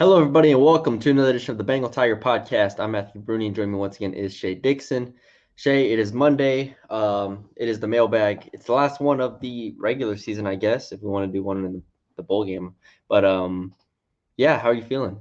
[0.00, 2.80] Hello, everybody, and welcome to another edition of the Bengal Tiger Podcast.
[2.80, 5.12] I'm Matthew Brune, and joining me once again is Shea Dixon.
[5.56, 6.74] Shea, it is Monday.
[6.88, 8.48] Um, it is the mailbag.
[8.54, 11.42] It's the last one of the regular season, I guess, if we want to do
[11.42, 11.82] one in the,
[12.16, 12.76] the bowl game.
[13.10, 13.74] But um,
[14.38, 15.20] yeah, how are you feeling?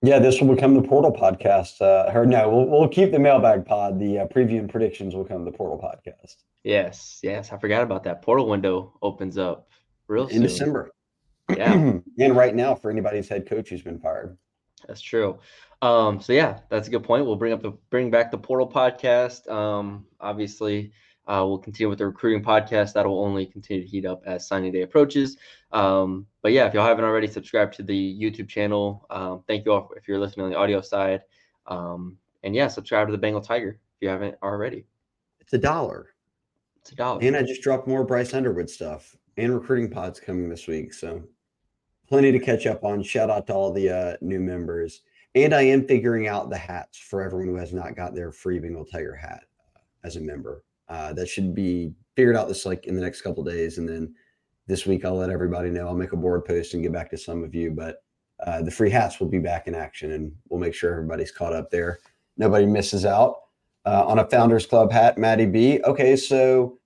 [0.00, 1.80] Yeah, this will become the Portal podcast.
[1.80, 3.98] Uh, or no, we'll, we'll keep the mailbag pod.
[3.98, 6.36] The uh, preview and predictions will come the Portal podcast.
[6.62, 8.22] Yes, yes, I forgot about that.
[8.22, 9.68] Portal window opens up
[10.06, 10.42] real in soon.
[10.42, 10.92] December.
[11.56, 11.72] Yeah,
[12.18, 14.36] and right now, for anybody's head coach who's been fired.
[14.86, 15.38] that's true.
[15.82, 17.24] Um, so yeah, that's a good point.
[17.24, 19.50] We'll bring up the bring back the Portal podcast.
[19.50, 20.92] Um, obviously,
[21.26, 22.92] uh, we'll continue with the recruiting podcast.
[22.92, 25.38] That'll only continue to heat up as signing day approaches.
[25.72, 29.06] Um, but yeah, if y'all haven't already, subscribed to the YouTube channel.
[29.10, 31.22] Um, thank you all if you're listening on the audio side.
[31.66, 34.86] Um, and yeah, subscribe to the Bengal Tiger if you haven't already.
[35.40, 36.08] It's a dollar.
[36.80, 37.20] It's a dollar.
[37.22, 40.92] And I just dropped more Bryce Underwood stuff and recruiting pods coming this week.
[40.92, 41.22] So
[42.10, 43.02] plenty to catch up on.
[43.02, 45.02] Shout out to all the uh, new members.
[45.36, 48.58] And I am figuring out the hats for everyone who has not got their free
[48.58, 49.44] Bengal Tiger hat
[49.76, 50.64] uh, as a member.
[50.88, 53.78] Uh, that should be figured out this like in the next couple days.
[53.78, 54.12] And then
[54.66, 55.86] this week I'll let everybody know.
[55.86, 57.70] I'll make a board post and get back to some of you.
[57.70, 58.02] But
[58.44, 61.52] uh, the free hats will be back in action and we'll make sure everybody's caught
[61.52, 62.00] up there.
[62.36, 63.36] Nobody misses out.
[63.86, 65.80] Uh, on a Founders Club hat, Maddie B.
[65.84, 66.78] Okay, so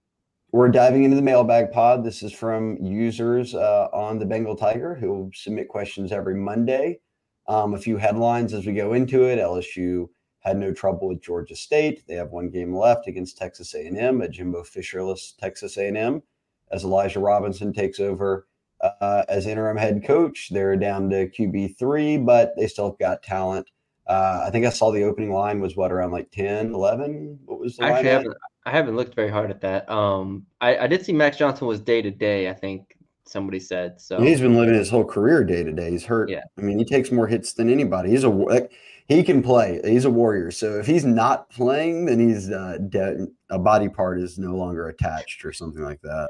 [0.55, 2.05] we're diving into the mailbag pod.
[2.05, 7.01] This is from users uh, on the Bengal Tiger who submit questions every Monday.
[7.49, 9.41] Um, a few headlines as we go into it.
[9.41, 10.07] LSU
[10.39, 12.07] had no trouble with Georgia State.
[12.07, 16.23] They have one game left against Texas A&M, a Jimbo Fisherless Texas A&M,
[16.71, 18.47] as Elijah Robinson takes over
[18.81, 20.51] uh, as interim head coach.
[20.53, 23.73] They're down to QB three, but they still have got talent.
[24.07, 27.41] Uh, I think I saw the opening line was what around like 10, 11.
[27.45, 28.35] What was the actually line?
[28.67, 29.89] I haven't looked very hard at that.
[29.91, 32.49] Um, I, I did see Max Johnson was day to day.
[32.49, 34.17] I think somebody said so.
[34.17, 35.91] And he's been living his whole career day to day.
[35.91, 36.31] He's hurt.
[36.31, 36.43] Yeah.
[36.59, 38.11] I mean, he takes more hits than anybody.
[38.11, 38.73] He's a like,
[39.07, 39.81] he can play.
[39.85, 40.51] He's a warrior.
[40.51, 43.27] So if he's not playing, then he's uh, dead.
[43.51, 46.29] A body part is no longer attached or something like that.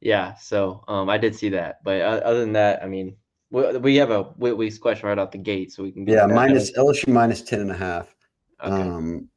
[0.00, 3.16] Yeah, so um, I did see that, but uh, other than that, I mean,
[3.50, 6.14] we, we have a Whit Weeks question right out the gate, so we can get
[6.14, 8.14] Yeah, minus LSU minus 10 and a half.
[8.62, 8.74] Okay.
[8.74, 9.28] Um,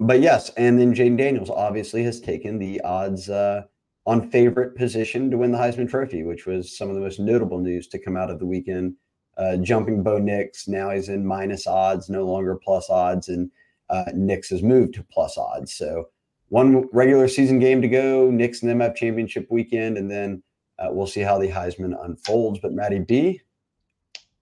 [0.00, 3.64] but yes, and then Jayden Daniels obviously has taken the odds uh,
[4.06, 7.58] on favorite position to win the Heisman Trophy, which was some of the most notable
[7.58, 8.94] news to come out of the weekend.
[9.36, 13.50] Uh, jumping Bo Nix, now he's in minus odds, no longer plus odds, and
[13.90, 15.74] uh, Nix has moved to plus odds.
[15.74, 16.08] So
[16.48, 18.30] one regular season game to go.
[18.30, 20.42] Nix and them have championship weekend, and then
[20.78, 22.58] uh, we'll see how the Heisman unfolds.
[22.58, 23.40] But Maddie B,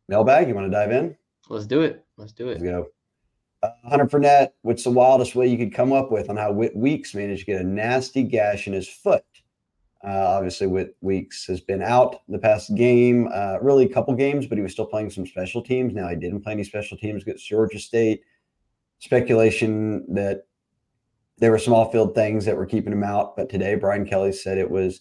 [0.08, 1.16] mailbag, you want to dive in?
[1.48, 2.04] Let's do it.
[2.16, 2.64] Let's do Let's it.
[2.64, 2.86] go.
[3.62, 6.76] Uh, Hunter Fournette, what's the wildest way you could come up with on how Whit
[6.76, 9.24] Weeks managed to get a nasty gash in his foot?
[10.04, 14.46] Uh, obviously, Whit Weeks has been out the past game, uh, really a couple games,
[14.46, 15.92] but he was still playing some special teams.
[15.92, 18.22] Now he didn't play any special teams against Georgia State.
[19.00, 20.44] Speculation that
[21.38, 24.58] there were some off-field things that were keeping him out, but today Brian Kelly said
[24.58, 25.00] it was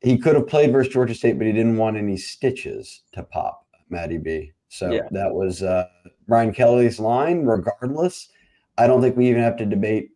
[0.00, 3.66] he could have played versus Georgia State, but he didn't want any stitches to pop.
[3.88, 4.52] Maddie B.
[4.68, 5.08] So Yeah.
[5.12, 5.86] that was uh,
[6.32, 7.44] Brian Kelly's line.
[7.44, 8.30] Regardless,
[8.78, 10.12] I don't think we even have to debate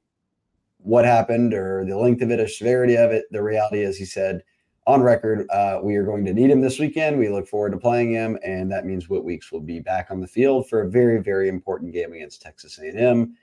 [0.78, 3.27] what happened or the length of it or severity of it.
[3.31, 4.43] The reality is, he said
[4.87, 7.19] on record, uh, we are going to need him this weekend.
[7.19, 10.22] We look forward to playing him, and that means Whit Weeks will be back on
[10.22, 13.37] the field for a very, very important game against Texas A&M.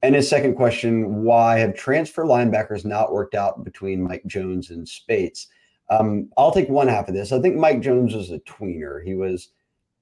[0.00, 4.88] And his second question: Why have transfer linebackers not worked out between Mike Jones and
[4.88, 5.48] Speights?
[5.90, 7.32] Um, I'll take one half of this.
[7.32, 9.04] I think Mike Jones was a tweener.
[9.04, 9.50] He was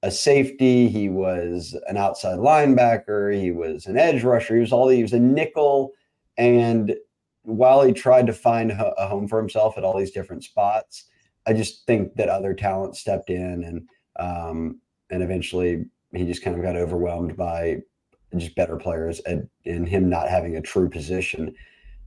[0.03, 0.89] a safety.
[0.89, 3.33] He was an outside linebacker.
[3.41, 4.55] He was an edge rusher.
[4.55, 4.89] He was all.
[4.89, 5.93] He was a nickel.
[6.37, 6.95] And
[7.43, 11.05] while he tried to find a home for himself at all these different spots,
[11.47, 13.87] I just think that other talent stepped in and
[14.19, 14.79] um,
[15.09, 17.81] and eventually he just kind of got overwhelmed by
[18.35, 21.53] just better players and, and him not having a true position.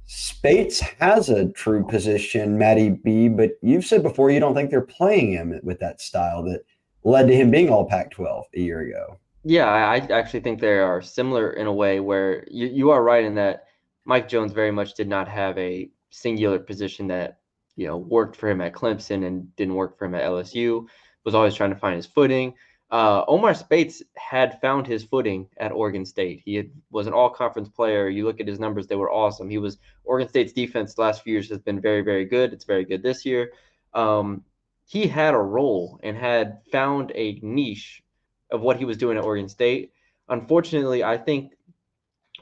[0.06, 4.81] Speights has a true position, Matty B, but you've said before you don't think they're
[4.81, 6.62] playing him with that style that
[7.06, 9.19] led to him being all Pac 12 a year ago.
[9.44, 13.25] Yeah, I, actually think they are similar in a way where you, you are right
[13.25, 13.67] in that
[14.05, 17.38] Mike Jones very much did not have a singular position that
[17.76, 20.87] you know worked for him at Clemson and didn't work for him at LSU.
[21.25, 22.55] was always trying to find his footing.
[22.91, 26.43] Uh, Omar Speights had found his footing at Oregon State.
[26.44, 28.08] He had, was an all conference player.
[28.08, 29.49] You look at his numbers, they were awesome.
[29.49, 32.53] He was Oregon State's defense last few years has been very, very good.
[32.53, 33.53] It's very good this year.
[33.94, 34.43] Um,
[34.87, 38.03] he had a role and had found a niche
[38.50, 39.93] of what he was doing at Oregon State.
[40.29, 41.55] Unfortunately, I think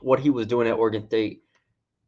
[0.00, 1.42] what he was doing at Oregon State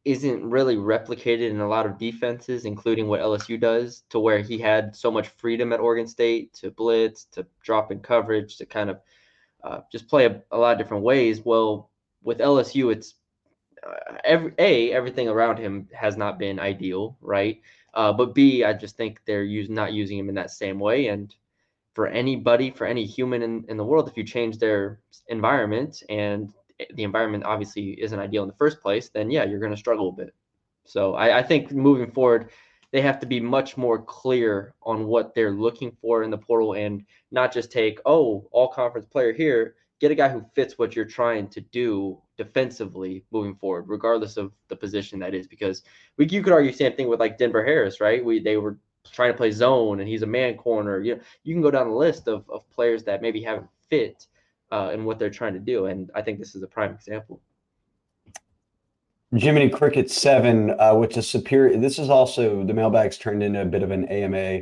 [0.05, 4.59] isn't really replicated in a lot of defenses, including what LSU does, to where he
[4.59, 8.91] had so much freedom at Oregon State to blitz, to drop in coverage, to kind
[8.91, 8.99] of
[9.63, 11.41] uh, just play a, a, lot of different ways.
[11.43, 11.89] Well,
[12.21, 13.15] with LSU, it's
[13.85, 17.59] uh, every a everything around him has not been ideal, right?
[17.97, 21.07] Uh, but B, I just think they're use, not using him in that same way.
[21.07, 21.33] And
[21.95, 24.99] for anybody, for any human in, in the world, if you change their
[25.29, 26.53] environment and
[26.93, 30.09] the environment obviously isn't ideal in the first place, then yeah, you're going to struggle
[30.09, 30.35] a bit.
[30.85, 32.51] So I, I think moving forward,
[32.91, 36.73] they have to be much more clear on what they're looking for in the portal
[36.73, 39.73] and not just take, oh, all conference player here.
[39.99, 44.51] Get a guy who fits what you're trying to do defensively moving forward, regardless of
[44.67, 45.47] the position that is.
[45.47, 45.83] Because
[46.17, 48.23] we you could argue same thing with like Denver Harris, right?
[48.23, 48.77] We they were
[49.11, 50.99] trying to play zone and he's a man corner.
[50.99, 54.27] You know, you can go down the list of, of players that maybe haven't fit
[54.71, 55.85] uh, in what they're trying to do.
[55.85, 57.41] And I think this is a prime example.
[59.35, 61.77] Jiminy Cricket seven, uh, which is superior.
[61.77, 64.61] This is also the mailbags turned into a bit of an AMA.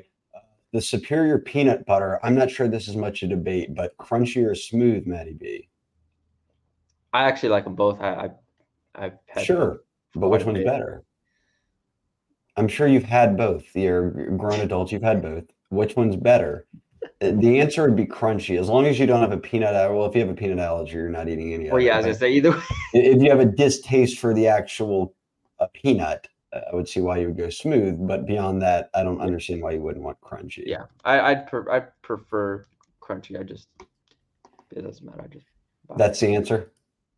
[0.75, 2.19] The superior peanut butter.
[2.22, 5.69] I'm not sure this is much a debate, but crunchy or smooth, Maddie B.
[7.13, 8.01] I actually like them both.
[8.01, 8.31] I,
[8.94, 9.83] I have sure,
[10.16, 11.06] but which one's better?
[12.57, 13.63] I'm sure you've had both.
[13.74, 14.92] You're grown adults.
[14.92, 15.45] You've had both.
[15.69, 16.68] Which one's better?
[17.21, 19.95] The answer would be crunchy, as long as you don't have a peanut allergy.
[19.95, 21.71] Well, if you have a peanut allergy, you're not eating any.
[21.71, 22.51] Well, yeah, I was gonna say either.
[22.51, 22.62] Way.
[22.94, 25.16] if you have a distaste for the actual
[25.62, 26.34] uh, peanut, uh,
[26.72, 27.96] I would see why you would go smooth.
[28.07, 30.63] But beyond that, I don't understand why you wouldn't want crunchy.
[30.66, 32.66] Yeah, I I'd pre- I prefer
[33.02, 33.40] crunchy.
[33.40, 33.68] I just
[34.72, 35.22] it doesn't matter.
[35.24, 35.46] I just
[35.98, 36.72] that's the answer.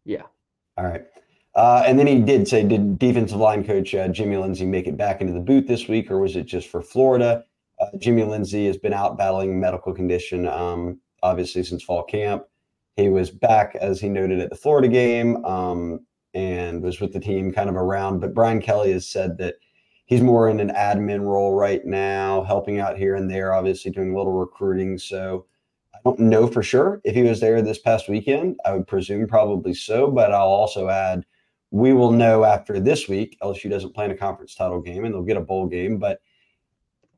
[0.06, 0.24] Yeah.
[0.78, 1.06] All right.
[1.56, 4.96] Uh, and then he did say, did defensive line coach uh, Jimmy Lindsey make it
[4.96, 7.46] back into the boot this week, or was it just for Florida?
[7.80, 12.44] Uh, Jimmy Lindsey has been out battling medical condition, um, obviously since fall camp.
[12.96, 16.06] He was back, as he noted, at the Florida game um,
[16.38, 18.20] and was with the team kind of around.
[18.20, 19.56] But Brian Kelly has said that
[20.06, 24.14] he's more in an admin role right now, helping out here and there, obviously doing
[24.14, 25.00] a little recruiting.
[25.00, 25.48] So
[25.96, 28.60] I don't know for sure if he was there this past weekend.
[28.66, 31.26] I would presume probably so, but I'll also add
[31.72, 33.36] we will know after this week.
[33.42, 36.22] LSU doesn't plan a conference title game and they'll get a bowl game, but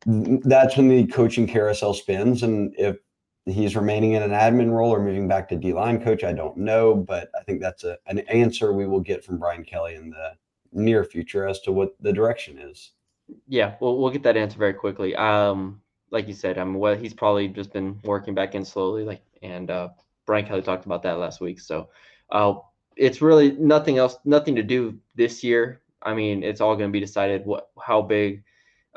[0.06, 2.42] that's when the coaching carousel spins.
[2.42, 2.96] And if
[3.52, 6.58] he's remaining in an admin role or moving back to D line coach, I don't
[6.58, 6.96] know.
[6.96, 10.34] But I think that's a, an answer we will get from Brian Kelly in the
[10.72, 12.92] near future as to what the direction is.
[13.48, 15.16] Yeah, well, we'll get that answer very quickly.
[15.16, 15.82] Um,
[16.12, 19.22] like you said, I mean, well, he's probably just been working back in slowly, like,
[19.44, 19.90] and uh,
[20.26, 21.60] Brian Kelly talked about that last week.
[21.60, 21.90] So,
[22.32, 22.56] uh,
[22.96, 25.82] it's really nothing else, nothing to do this year.
[26.02, 28.44] I mean, it's all going to be decided what, how big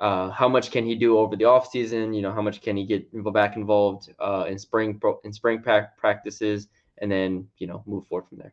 [0.02, 2.12] uh, how much can he do over the off season?
[2.12, 6.68] You know, how much can he get back involved uh, in spring in spring practices,
[6.98, 8.52] and then you know move forward from there.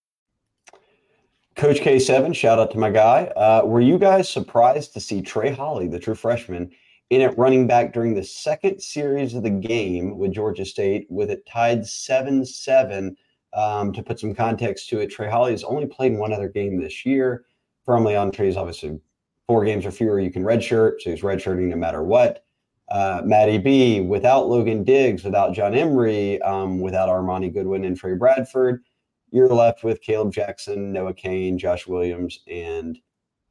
[1.55, 3.25] Coach K7, shout out to my guy.
[3.35, 6.71] Uh, were you guys surprised to see Trey Holly, the true freshman,
[7.09, 11.29] in at running back during the second series of the game with Georgia State, with
[11.29, 13.17] it tied 7 7?
[13.53, 16.79] Um, to put some context to it, Trey Holly has only played one other game
[16.79, 17.43] this year.
[17.85, 18.97] Firmly on Trey's, obviously,
[19.45, 21.01] four games or fewer, you can redshirt.
[21.01, 22.45] So he's redshirting no matter what.
[22.89, 28.15] Uh, Maddie B, without Logan Diggs, without John Emery, um, without Armoni Goodwin and Trey
[28.15, 28.83] Bradford,
[29.31, 32.99] you're left with Kaleb Jackson, Noah Cain, Josh Williams, and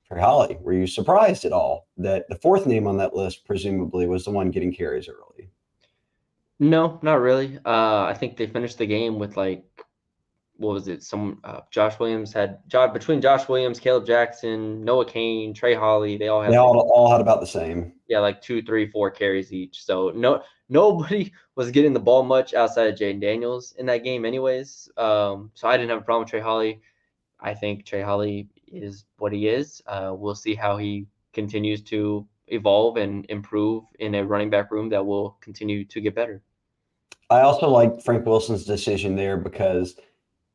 [0.06, 0.58] Trey Holly.
[0.60, 4.30] Were you surprised at all that the fourth name on that list presumably was the
[4.30, 5.50] one getting carries early?
[6.58, 7.58] No, not really.
[7.64, 9.64] Uh, I think they finished the game with like
[10.60, 11.02] what was it?
[11.02, 16.18] Some uh, Josh Williams had Josh between Josh Williams, Kaleb Jackson, Noah Cain, Trey Holly.
[16.18, 17.94] They all had they all, all had about the same.
[18.08, 19.82] Yeah, like two, three, four carries each.
[19.82, 24.26] So no nobody was getting the ball much outside of Jayden Daniels in that game,
[24.26, 24.90] anyways.
[24.98, 26.82] Um, so I didn't have a problem with Trey Holly.
[27.40, 29.82] I think Trey Holly is what he is.
[29.86, 34.90] Uh, we'll see how he continues to evolve and improve in a running back room
[34.90, 36.42] that will continue to get better.
[37.30, 39.94] I also like Frank Wilson's decision there because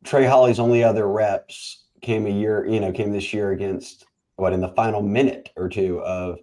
[0.06, 4.54] Trey Holly's only other reps came a year, you know, came this year against what
[4.54, 6.38] in the final minute or two of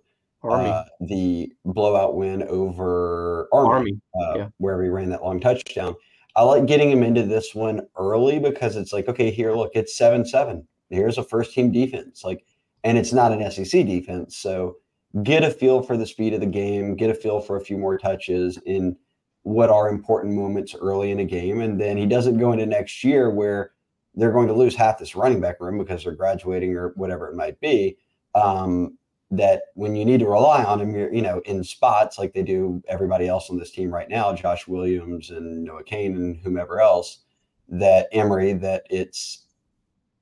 [0.44, 4.00] uh, the blowout win over Army, Army.
[4.20, 4.48] Uh, yeah.
[4.58, 5.94] where he ran that long touchdown.
[6.34, 9.96] I like getting him into this one early because it's like, okay, here, look, it's
[9.96, 10.66] seven seven.
[10.90, 12.44] Here's a first team defense, like,
[12.84, 14.76] and it's not an SEC defense, so
[15.22, 17.78] get a feel for the speed of the game, get a feel for a few
[17.78, 18.96] more touches in
[19.42, 23.02] what are important moments early in a game, and then he doesn't go into next
[23.02, 23.72] year where
[24.14, 27.36] they're going to lose half this running back room because they're graduating or whatever it
[27.36, 27.96] might be.
[28.34, 28.98] Um,
[29.32, 32.42] that when you need to rely on him, you're, you know, in spots like they
[32.42, 36.82] do everybody else on this team right now, Josh Williams and Noah Cain and whomever
[36.82, 37.20] else,
[37.68, 39.46] that Emery, that it's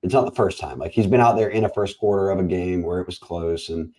[0.03, 0.79] it's not the first time.
[0.79, 3.19] Like he's been out there in a first quarter of a game where it was
[3.19, 3.93] close and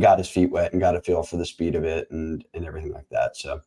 [0.00, 2.66] got his feet wet and got a feel for the speed of it and and
[2.66, 3.36] everything like that.
[3.36, 3.60] So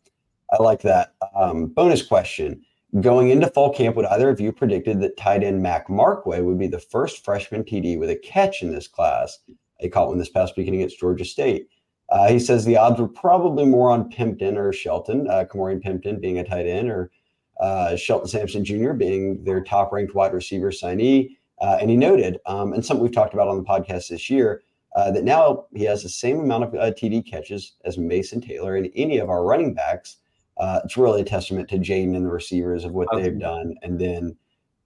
[0.52, 1.14] I like that.
[1.36, 2.62] Um, bonus question.
[3.02, 6.58] Going into fall camp, would either of you predicted that tight end Mac Markway would
[6.58, 9.40] be the first freshman TD with a catch in this class?
[9.80, 11.70] He caught one this past weekend against Georgia State.
[12.10, 16.20] Uh, he says the odds were probably more on Pimpton or Shelton, uh, Ka'Morreun Pimpton
[16.20, 17.12] being a tight end, or
[17.60, 18.94] uh, Shelton Sampson Jr.
[18.94, 21.38] being their top ranked wide receiver signee.
[21.62, 24.64] Uh, and he noted, um, and something we've talked about on the podcast this year,
[24.96, 28.76] uh, that now he has the same amount of uh, TD catches as Mason Taylor
[28.76, 30.18] and any of our running backs.
[30.60, 33.24] Uh, it's really a testament to Jayden and the receivers of what okay.
[33.24, 33.76] they've done.
[33.82, 34.36] And then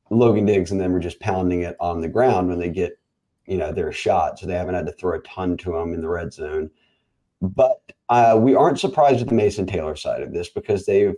[0.10, 2.98] Logan Diggs and them are just pounding it on the ground when they get
[3.46, 6.01] you know their shot, so they haven't had to throw a ton to them in
[6.01, 6.70] the red zone.
[7.42, 11.15] But uh, we aren't surprised with the Mason Taylor side of this because they've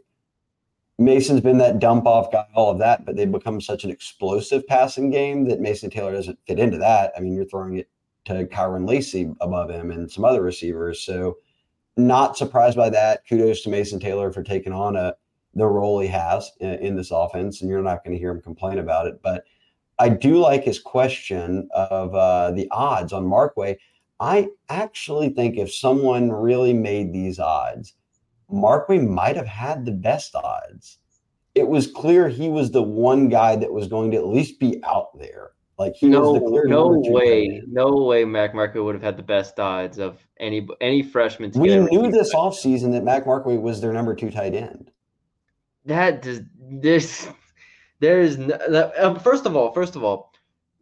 [0.97, 4.65] Mason's been that dump off guy, all of that, but they've become such an explosive
[4.65, 7.12] passing game that Mason Taylor doesn't fit into that.
[7.15, 7.89] I mean, you're throwing it
[8.25, 11.01] to Kyren Lacy above him and some other receivers.
[11.01, 11.38] So
[11.97, 13.27] not surprised by that.
[13.27, 15.15] Kudos to Mason Taylor for taking on a
[15.55, 18.41] the role he has in, in this offense, and you're not going to hear him
[18.41, 19.21] complain about it.
[19.23, 19.45] But
[19.97, 23.77] I do like his question of uh, the odds on Markway.
[24.19, 27.93] I actually think if someone really made these odds,
[28.51, 30.99] Markway might have had the best odds.
[31.55, 34.83] It was clear he was the one guy that was going to at least be
[34.83, 35.51] out there.
[35.77, 38.24] Like he no, was the clear no way, no way.
[38.24, 41.51] Mac Markway would have had the best odds of any any freshman.
[41.53, 44.91] we knew this offseason that Mac Markway was their number two tight end.
[45.86, 47.27] That does this
[48.00, 50.34] there is no, um, first of all, first of all,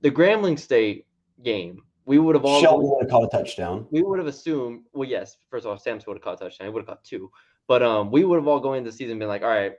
[0.01, 1.05] the Grambling State
[1.43, 3.87] game, we would have all Shelton would have caught a touchdown.
[3.91, 6.67] We would have assumed, well, yes, first of all, Sampson would have caught a touchdown.
[6.67, 7.31] He would have caught two,
[7.67, 9.73] but um, we would have all going into the season been like, all right,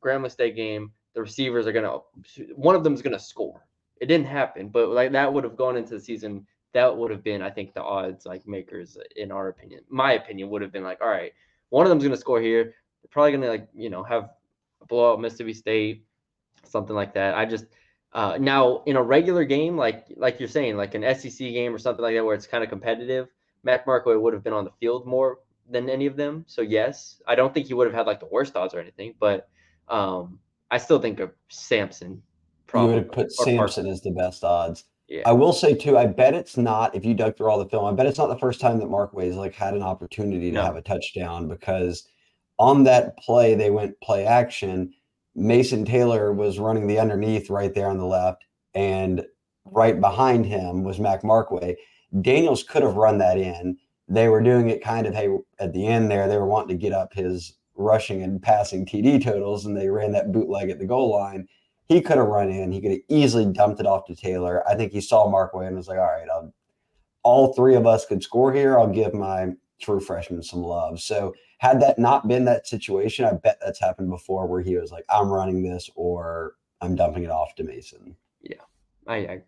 [0.00, 1.98] Grambling State game, the receivers are gonna,
[2.54, 3.66] one of them is gonna score.
[4.04, 6.46] It didn't happen, but like that would have gone into the season.
[6.74, 9.80] That would have been, I think, the odds like makers in our opinion.
[9.88, 11.32] My opinion would have been like, all right,
[11.70, 12.64] one of them's gonna score here.
[12.64, 14.24] They're probably gonna like, you know, have
[14.82, 16.04] a blowout Mississippi State
[16.66, 17.34] something like that.
[17.34, 17.64] I just
[18.12, 21.78] uh, now in a regular game, like like you're saying, like an SEC game or
[21.78, 23.28] something like that, where it's kind of competitive,
[23.62, 25.38] Mac Markway would have been on the field more
[25.70, 26.44] than any of them.
[26.46, 29.14] So yes, I don't think he would have had like the worst odds or anything,
[29.18, 29.48] but
[29.88, 30.38] um,
[30.70, 32.22] I still think of Sampson.
[32.74, 34.84] Probably, you would have put Sampson as the best odds.
[35.08, 35.22] Yeah.
[35.26, 36.94] I will say too, I bet it's not.
[36.94, 38.88] If you dug through all the film, I bet it's not the first time that
[38.88, 40.62] Markway's like had an opportunity to no.
[40.62, 42.08] have a touchdown because
[42.58, 44.94] on that play they went play action
[45.34, 49.24] Mason Taylor was running the underneath right there on the left, and
[49.64, 51.74] right behind him was Mac Markway.
[52.20, 53.76] Daniels could have run that in.
[54.06, 55.28] They were doing it kind of, hey,
[55.58, 59.24] at the end there, they were wanting to get up his rushing and passing TD
[59.24, 61.48] totals, and they ran that bootleg at the goal line.
[61.86, 62.72] He could have run in.
[62.72, 64.66] He could have easily dumped it off to Taylor.
[64.68, 66.52] I think he saw Markway and was like, all right, I'll,
[67.22, 68.78] all three of us could score here.
[68.78, 69.48] I'll give my
[69.80, 71.00] true freshman some love.
[71.00, 74.92] So had that not been that situation, I bet that's happened before where he was
[74.92, 78.16] like, I'm running this or I'm dumping it off to Mason.
[78.42, 78.56] Yeah,
[79.06, 79.44] I, agree.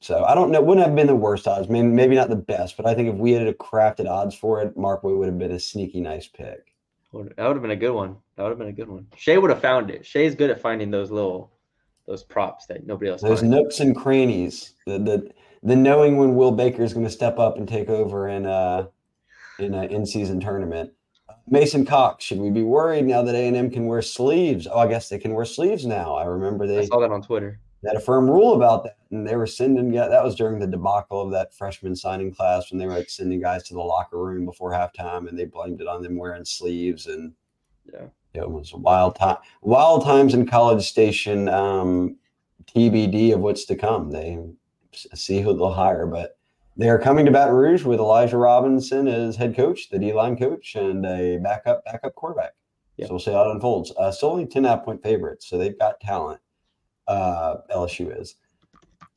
[0.00, 0.60] So I don't know.
[0.60, 1.68] Wouldn't have been the worst odds.
[1.68, 4.60] Mean, maybe not the best, but I think if we had a crafted odds for
[4.60, 6.71] it, Markway would have been a sneaky nice pick.
[7.12, 8.16] That would have been a good one.
[8.36, 9.06] That would have been a good one.
[9.16, 10.06] Shea would have found it.
[10.06, 11.52] Shea's good at finding those little,
[12.06, 13.20] those props that nobody else.
[13.20, 13.54] Those finds.
[13.54, 14.74] nooks and crannies.
[14.86, 15.30] The the
[15.62, 18.86] the knowing when Will Baker is going to step up and take over in uh
[19.58, 20.90] in an in season tournament.
[21.48, 24.66] Mason Cox, should we be worried now that A and M can wear sleeves?
[24.66, 26.14] Oh, I guess they can wear sleeves now.
[26.14, 27.60] I remember they I saw that on Twitter.
[27.82, 29.90] They had a firm rule about that, and they were sending.
[29.92, 33.40] That was during the debacle of that freshman signing class when they were like sending
[33.40, 37.06] guys to the locker room before halftime, and they blamed it on them wearing sleeves.
[37.06, 37.32] And
[37.92, 39.38] yeah, it was a wild time.
[39.62, 41.48] Wild times in College Station.
[41.48, 42.16] Um,
[42.74, 44.10] TBD of what's to come.
[44.10, 44.38] They
[44.92, 46.36] see who they'll hire, but
[46.76, 50.36] They are coming to Baton Rouge with Elijah Robinson as head coach, the D line
[50.36, 52.54] coach, and a backup backup quarterback.
[52.96, 53.08] Yep.
[53.08, 53.92] So we'll see how it unfolds.
[53.98, 56.40] Uh, still only 10 half point favorites, so they've got talent.
[57.08, 58.36] Uh, LSU is.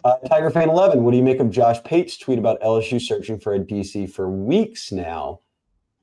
[0.03, 3.39] Uh, Tiger fan 11, what do you make of Josh Pate's tweet about LSU searching
[3.39, 5.39] for a DC for weeks now?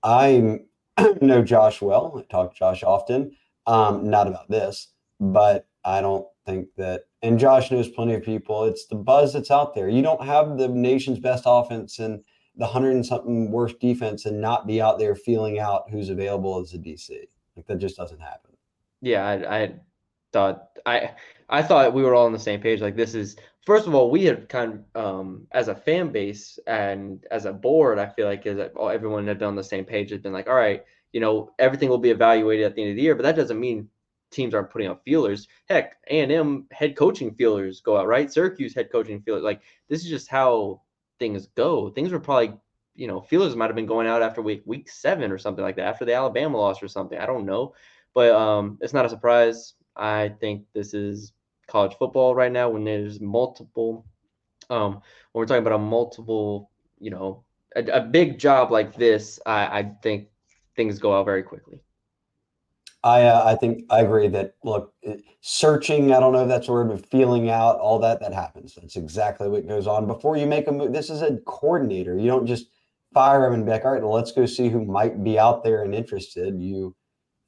[0.02, 0.60] I
[1.20, 2.16] know Josh well.
[2.18, 3.36] I talk to Josh often.
[3.66, 4.88] Um, not about this,
[5.20, 8.64] but I don't think that, and Josh knows plenty of people.
[8.64, 9.88] It's the buzz that's out there.
[9.88, 12.24] You don't have the nation's best offense and
[12.56, 16.58] the hundred and something worst defense and not be out there feeling out who's available
[16.60, 17.10] as a DC.
[17.56, 18.50] Like that just doesn't happen.
[19.00, 19.74] Yeah, I, I
[20.32, 21.12] thought I
[21.48, 22.80] I thought we were all on the same page.
[22.80, 23.36] Like this is
[23.66, 27.52] first of all, we had kind of um, as a fan base and as a
[27.52, 30.10] board, I feel like is everyone had been on the same page.
[30.10, 32.96] Has been like, all right, you know, everything will be evaluated at the end of
[32.96, 33.88] the year, but that doesn't mean
[34.30, 35.46] teams aren't putting out feelers.
[35.68, 38.32] Heck, A and M head coaching feelers go out, right?
[38.32, 39.42] Syracuse head coaching feelers.
[39.42, 40.82] Like this is just how
[41.18, 41.90] things go.
[41.90, 42.54] Things were probably,
[42.94, 45.76] you know, feelers might have been going out after week week seven or something like
[45.76, 47.18] that, after the Alabama loss or something.
[47.18, 47.74] I don't know,
[48.14, 49.74] but um, it's not a surprise.
[49.96, 51.32] I think this is
[51.66, 54.06] college football right now when there's multiple.
[54.70, 54.94] Um,
[55.32, 57.44] when we're talking about a multiple, you know,
[57.76, 60.28] a, a big job like this, I, I think
[60.76, 61.80] things go out very quickly.
[63.04, 64.94] I uh, I think I agree that look
[65.40, 68.76] searching I don't know if that's a word but feeling out all that that happens
[68.76, 72.28] that's exactly what goes on before you make a move this is a coordinator you
[72.28, 72.66] don't just
[73.12, 75.64] fire him and be like all right well, let's go see who might be out
[75.64, 76.94] there and interested you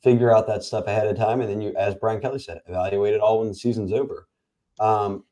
[0.04, 3.14] figure out that stuff ahead of time and then you as Brian Kelly said evaluate
[3.14, 4.28] it all when the season's over
[4.78, 5.24] um,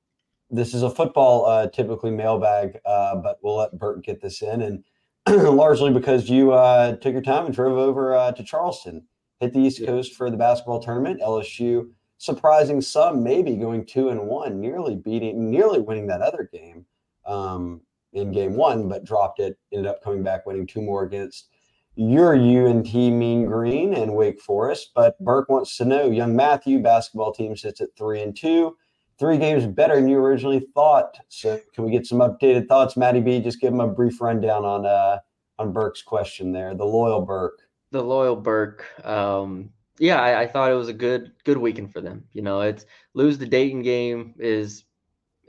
[0.50, 4.62] this is a football uh, typically mailbag uh, but we'll let Bert get this in
[4.62, 4.84] and
[5.28, 9.06] largely because you uh, took your time and drove over uh, to Charleston
[9.42, 9.88] hit the East yeah.
[9.88, 11.20] Coast for the basketball tournament.
[11.20, 16.86] LSU surprising some, maybe going two and one, nearly beating, nearly winning that other game
[17.26, 17.80] um,
[18.12, 19.58] in game one, but dropped it.
[19.72, 21.48] Ended up coming back, winning two more against
[21.94, 24.90] your UNT Mean Green and Wake Forest.
[24.94, 28.76] But Burke wants to know, young Matthew basketball team sits at three and two.
[29.18, 31.16] Three games better than you originally thought.
[31.28, 33.40] So, can we get some updated thoughts, Matty B?
[33.40, 35.18] Just give him a brief rundown on uh,
[35.58, 37.60] on Burke's question there, the loyal Burke
[37.92, 38.84] the loyal Burke.
[39.06, 42.24] Um, yeah, I, I, thought it was a good good weekend for them.
[42.32, 44.84] You know, it's lose the Dayton game is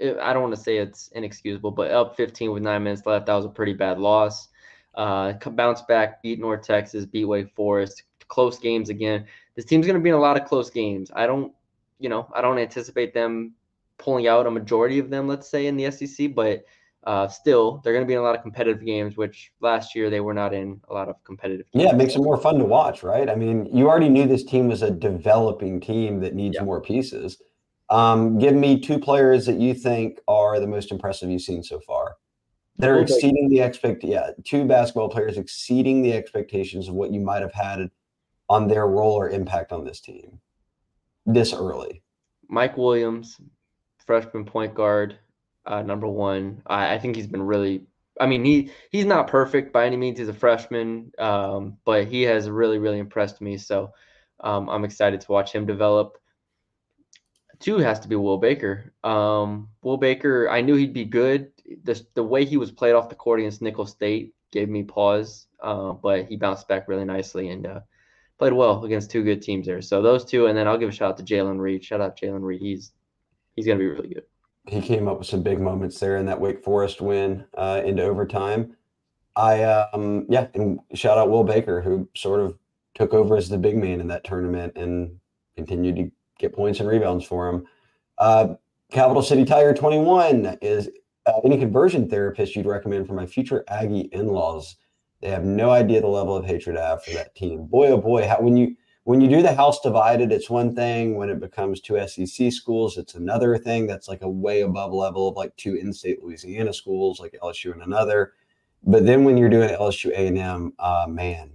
[0.02, 3.36] I don't want to say it's inexcusable, but up 15 with nine minutes left, that
[3.36, 4.50] was a pretty bad loss.
[4.96, 9.26] Uh, bounce back, beat North Texas, beat Wake Forest, close games again.
[9.56, 11.12] This team's going to be in a lot of close games.
[11.16, 11.52] I don't,
[12.00, 13.54] you know, I don't anticipate them
[13.98, 16.64] pulling out a majority of them, let's say, in the SEC, but
[17.06, 20.10] uh, still they're going to be in a lot of competitive games, which last year
[20.10, 21.66] they were not in a lot of competitive.
[21.72, 21.84] Games.
[21.84, 23.30] Yeah, it makes it more fun to watch, right?
[23.30, 26.64] I mean, you already knew this team was a developing team that needs yeah.
[26.64, 27.42] more pieces.
[27.90, 31.80] Um, give me two players that you think are the most impressive you've seen so
[31.80, 32.16] far.
[32.78, 34.04] That are exceeding the expect.
[34.04, 37.92] Yeah, two basketball players exceeding the expectations of what you might have had
[38.50, 40.40] on their role or impact on this team
[41.26, 42.02] this early.
[42.50, 43.40] Mike Williams,
[44.06, 45.18] freshman point guard
[45.66, 46.62] uh, number one.
[46.68, 47.84] I, I, think he's been really.
[48.20, 50.20] I mean, he he's not perfect by any means.
[50.20, 53.58] He's a freshman, um, but he has really really impressed me.
[53.58, 53.92] So
[54.42, 56.18] um, I'm excited to watch him develop.
[57.60, 58.94] Two has to be Will Baker.
[59.04, 61.53] Um, Will Baker, I knew he'd be good.
[61.84, 65.48] The the way he was played off the court against Nicholls State gave me pause,
[65.62, 67.80] uh, but he bounced back really nicely and uh,
[68.38, 69.82] played well against two good teams there.
[69.82, 71.84] So those two, and then I'll give a shout out to Jalen Reed.
[71.84, 72.62] Shout out Jalen Reed.
[72.62, 72.92] He's
[73.56, 74.24] he's gonna be really good
[74.68, 78.04] he came up with some big moments there in that Wake Forest win uh, into
[78.04, 78.76] overtime.
[79.36, 82.58] I um yeah, and shout out Will Baker who sort of
[82.94, 85.20] took over as the big man in that tournament and
[85.58, 87.66] continued to get points and rebounds for him.
[88.20, 88.54] Uh,
[88.92, 90.88] Capital City Tiger 21 is
[91.26, 94.76] uh, any conversion therapist you'd recommend for my future Aggie in-laws.
[95.22, 97.66] They have no idea the level of hatred I have for that team.
[97.66, 101.16] Boy, oh boy, how when you when you do the house divided, it's one thing.
[101.16, 103.86] When it becomes two SEC schools, it's another thing.
[103.86, 107.84] That's like a way above level of like two in-state Louisiana schools, like LSU and
[107.84, 108.34] another.
[108.82, 111.52] But then when you're doing LSU A&M, uh, man,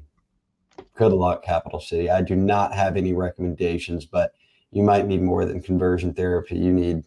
[0.95, 2.11] good luck, Capital City.
[2.11, 4.33] I do not have any recommendations, but
[4.71, 6.57] you might need more than conversion therapy.
[6.59, 7.05] You need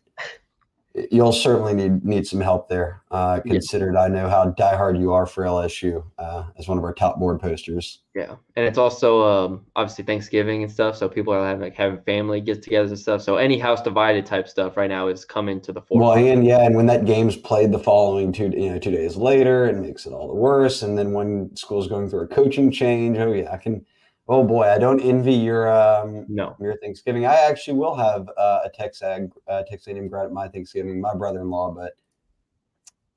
[1.11, 3.01] you'll certainly need need some help there.
[3.11, 4.01] Uh, considered, yeah.
[4.01, 7.39] I know how diehard you are for LSU uh, as one of our top board
[7.39, 7.99] posters.
[8.13, 12.01] Yeah, and it's also um, obviously Thanksgiving and stuff, so people are having like having
[12.01, 13.21] family get-togethers and stuff.
[13.21, 16.23] So any house divided type stuff right now is coming to the forefront.
[16.23, 19.15] Well, and yeah, and when that game's played the following two you know two days
[19.15, 20.81] later, it makes it all the worse.
[20.81, 23.85] And then when school's going through a coaching change, oh yeah, I can
[24.31, 27.25] Oh boy, I don't envy your um, no your Thanksgiving.
[27.25, 31.01] I actually will have uh, a Texas uh, Texas A&M grad at my Thanksgiving.
[31.01, 31.95] My brother-in-law, but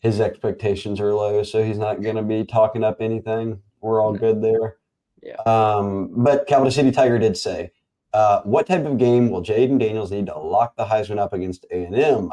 [0.01, 3.63] his expectations are low, so he's not going to be talking up anything.
[3.81, 4.79] We're all good there.
[5.23, 5.37] Yeah.
[5.47, 7.71] Um, but Capital City Tiger did say,
[8.13, 11.65] uh, "What type of game will Jayden Daniels need to lock the Heisman up against
[11.71, 12.33] A and M?"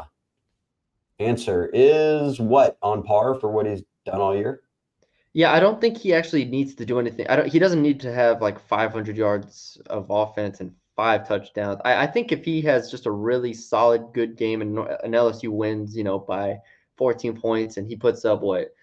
[1.20, 4.62] Answer is what on par for what he's done all year.
[5.34, 7.26] Yeah, I don't think he actually needs to do anything.
[7.28, 7.48] I don't.
[7.48, 11.80] He doesn't need to have like 500 yards of offense and five touchdowns.
[11.84, 15.48] I, I think if he has just a really solid, good game and an LSU
[15.48, 16.58] wins, you know, by
[16.96, 18.74] 14 points, and he puts up what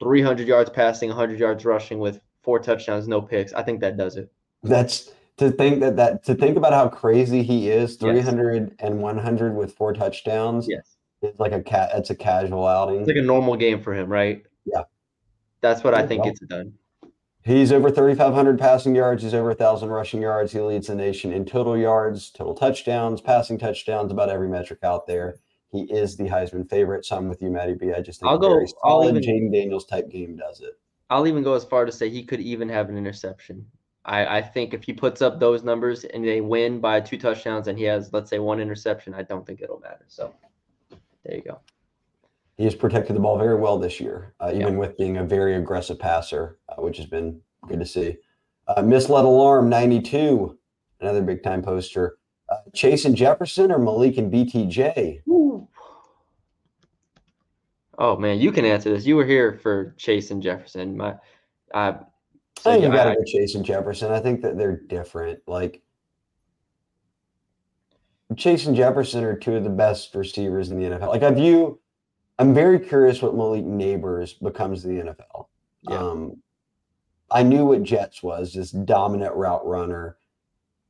[0.00, 3.52] 300 yards passing, 100 yards rushing with four touchdowns, no picks.
[3.52, 4.30] I think that does it.
[4.62, 8.76] That's to think that that to think about how crazy he is 300 yes.
[8.78, 10.66] and 100 with four touchdowns.
[10.68, 10.96] Yes.
[11.22, 11.90] It's like a cat.
[11.94, 13.00] It's a casual outing.
[13.00, 14.42] It's like a normal game for him, right?
[14.64, 14.82] Yeah.
[15.60, 16.74] That's what I think gets it done.
[17.42, 19.22] He's over 3,500 passing yards.
[19.22, 20.52] He's over 1,000 rushing yards.
[20.52, 25.06] He leads the nation in total yards, total touchdowns, passing touchdowns, about every metric out
[25.06, 25.36] there.
[25.72, 27.06] He is the Heisman favorite.
[27.06, 27.92] So I'm with you, Matty B.
[27.92, 28.64] I just think I'll go.
[28.84, 30.78] I'll even Jayden Daniels type game does it.
[31.08, 33.66] I'll even go as far to say he could even have an interception.
[34.04, 37.68] I, I think if he puts up those numbers and they win by two touchdowns
[37.68, 40.04] and he has, let's say, one interception, I don't think it'll matter.
[40.08, 40.34] So
[41.24, 41.60] there you go.
[42.60, 45.54] He has protected the ball very well this year, uh, even with being a very
[45.54, 48.18] aggressive passer, uh, which has been good to see.
[48.68, 50.58] Uh, Misled Alarm 92,
[51.00, 52.18] another big time poster.
[52.50, 55.22] Uh, Chase and Jefferson or Malik and BTJ?
[55.26, 55.66] Ooh.
[57.96, 59.06] Oh man, you can answer this.
[59.06, 60.98] You were here for Chase and Jefferson.
[60.98, 61.14] My,
[61.72, 61.94] uh,
[62.58, 64.12] so I think you got to go Chase and Jefferson.
[64.12, 65.40] I think that they're different.
[65.46, 65.80] Like
[68.36, 71.08] Chase and Jefferson are two of the best receivers in the NFL.
[71.08, 71.79] Like I view,
[72.40, 75.48] I'm very curious what Malik Nabers becomes in the NFL.
[75.82, 75.98] Yeah.
[75.98, 76.42] Um,
[77.30, 80.16] I knew what Jets was, this dominant route runner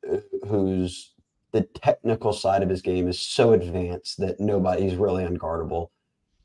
[0.08, 1.12] uh, who's
[1.50, 5.88] the technical side of his game is so advanced that nobody's really unguardable.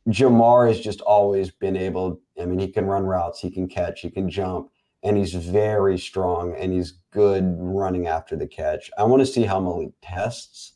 [0.10, 4.02] Ja'Marr has just always been able, I mean, he can run routes, he can catch,
[4.02, 4.72] he can jump,
[5.04, 8.90] and he's very strong and he's good running after the catch.
[8.98, 10.74] I want to see how Malik tests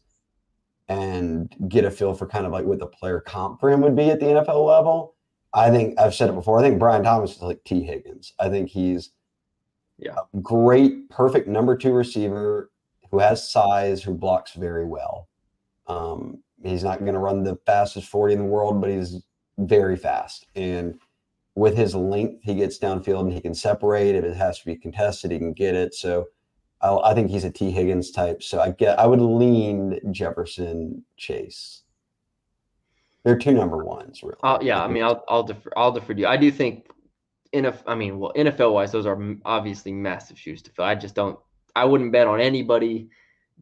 [0.89, 3.95] and get a feel for kind of like what the player comp for him would
[3.95, 5.15] be at the NFL level.
[5.53, 6.59] I think I've said it before.
[6.59, 8.33] I think Brian Thomas is like Tee Higgins.
[8.39, 9.11] I think he's
[9.97, 10.15] yeah.
[10.41, 12.71] great, perfect number two receiver
[13.11, 15.27] who has size, who blocks very well.
[15.87, 19.23] Um, he's not going to run the fastest 40 in the world, but he's
[19.57, 20.47] very fast.
[20.55, 20.99] And
[21.55, 24.15] with his length, he gets downfield and he can separate.
[24.15, 25.93] If it has to be contested, he can get it.
[25.93, 26.27] So
[26.81, 28.43] I, I think he's a Tee Higgins type.
[28.43, 31.83] So I get I would lean Jefferson Chase.
[33.23, 34.37] They're two number ones, really.
[34.43, 36.27] Uh, yeah, I mean, I'll I'll defer I'll defer to you.
[36.27, 36.87] I do think,
[37.53, 37.83] NFL.
[37.85, 40.85] I mean, well, NFL wise, those are obviously massive shoes to fill.
[40.85, 41.37] I just don't.
[41.75, 43.09] I wouldn't bet on anybody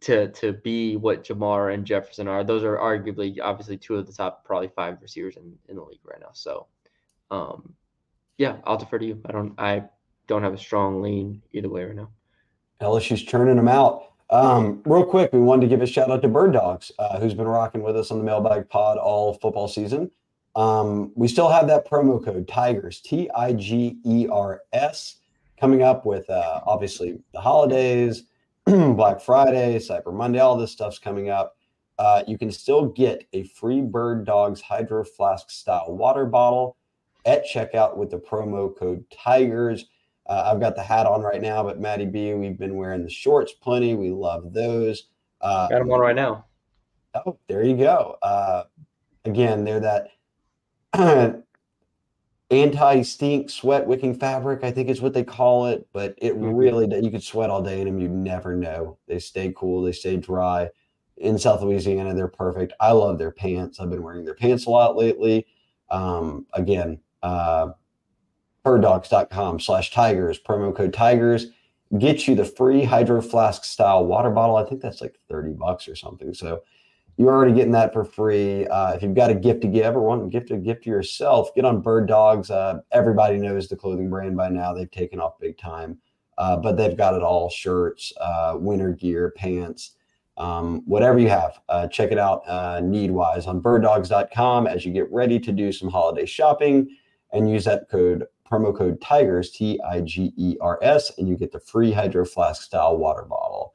[0.02, 2.44] to to be what Ja'Marr and Jefferson are.
[2.44, 6.00] Those are arguably, obviously, two of the top probably five receivers in, in the league
[6.04, 6.30] right now.
[6.34, 6.68] So,
[7.32, 7.74] um,
[8.38, 9.22] yeah, I'll defer to you.
[9.26, 9.60] I don't.
[9.60, 9.84] I
[10.28, 12.10] don't have a strong lean either way right now.
[12.82, 14.04] LSU's churning them out.
[14.30, 17.48] Um, real quick, we wanted to give a shout out to Birddogs, uh, who's been
[17.48, 20.12] rocking with us on the Mailbag Pod all football season.
[20.56, 25.18] Um, we still have that promo code Tigers, T I G E R S,
[25.60, 28.24] coming up with uh, obviously the holidays,
[28.66, 31.56] Black Friday, Cyber Monday, all this stuff's coming up.
[32.00, 36.76] Uh, you can still get a free Birddogs Hydro Flask style water bottle
[37.26, 39.86] at checkout with the promo code Tigers.
[40.28, 43.10] Uh, I've got the hat on right now, but Maddie B, we've been wearing the
[43.10, 43.96] shorts plenty.
[43.96, 45.08] We love those.
[45.40, 46.46] Uh, got them on right now.
[47.14, 48.18] Oh, there you go.
[48.22, 48.64] Uh,
[49.26, 50.10] again, they're that
[52.52, 54.64] anti-stink sweat wicking fabric.
[54.64, 56.54] I think is what they call it, but it mm-hmm.
[56.54, 58.00] really you could sweat all day in them.
[58.00, 58.98] You never know.
[59.08, 59.84] They stay cool.
[59.84, 60.70] They stay dry.
[61.18, 62.74] In South Louisiana, they're perfect.
[62.80, 63.80] I love their pants.
[63.80, 65.48] I've been wearing their pants a lot lately.
[65.90, 67.70] Um, again, uh,
[68.68, 71.48] birddogs.com slash tigers, promo code tigers,
[72.00, 74.58] get you the free hydro flask style water bottle.
[74.58, 76.34] I think that's like 30 bucks or something.
[76.34, 76.64] So
[77.16, 78.68] you're already getting that for free.
[78.68, 80.90] Uh, if you've got a gift to give or want to gift a gift to
[80.90, 82.52] yourself, get on Birddogs.
[82.52, 84.74] Uh, everybody knows the clothing brand by now.
[84.74, 85.98] They've taken off big time,
[86.38, 89.94] uh, but they've got it all shirts, uh, winter gear, pants,
[90.36, 91.58] um, whatever you have.
[91.70, 95.72] Uh, check it out uh, need wise on birddogs.com as you get ready to do
[95.72, 96.90] some holiday shopping
[97.32, 101.36] and use that code promo code Tigers, T I G E R S, and you
[101.36, 103.74] get the free Hydro Flask style water bottle.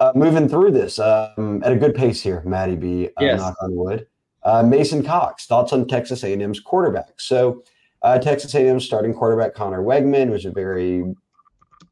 [0.00, 3.06] Uh, moving through this um, at a good pace here, Maddie B.
[3.20, 3.38] Uh, yes.
[3.38, 4.06] Knock on wood.
[4.42, 7.20] Uh, Mason Cox, thoughts on Texas A&M's quarterback.
[7.20, 7.62] So,
[8.02, 11.04] uh, Texas A&M starting quarterback Conner Weigman was a very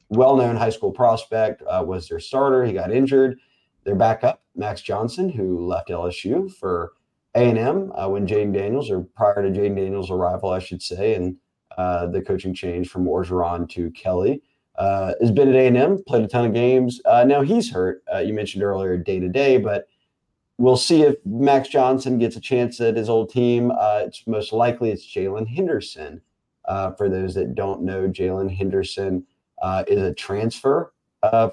[0.08, 1.62] well-known high school prospect.
[1.62, 2.64] Uh, was their starter.
[2.64, 3.38] He got injured.
[3.84, 6.92] Their backup Max Johnson, who left LSU for
[7.36, 11.36] A&M uh, when Jayden Daniels, or prior to Jayden Daniels' arrival, I should say, and
[11.78, 14.42] uh, the coaching change from Orgeron to Kelly.
[14.76, 17.00] Uh, has been at A&M, played a ton of games.
[17.04, 18.02] Uh, now he's hurt.
[18.12, 19.88] Uh, you mentioned earlier day to day, but
[20.58, 23.70] we'll see if Max Johnson gets a chance at his old team.
[23.72, 26.22] Uh, it's most likely it's Jaylen Henderson.
[26.96, 29.26] for those that don't know, Jaylen Henderson
[29.86, 30.92] is a transfer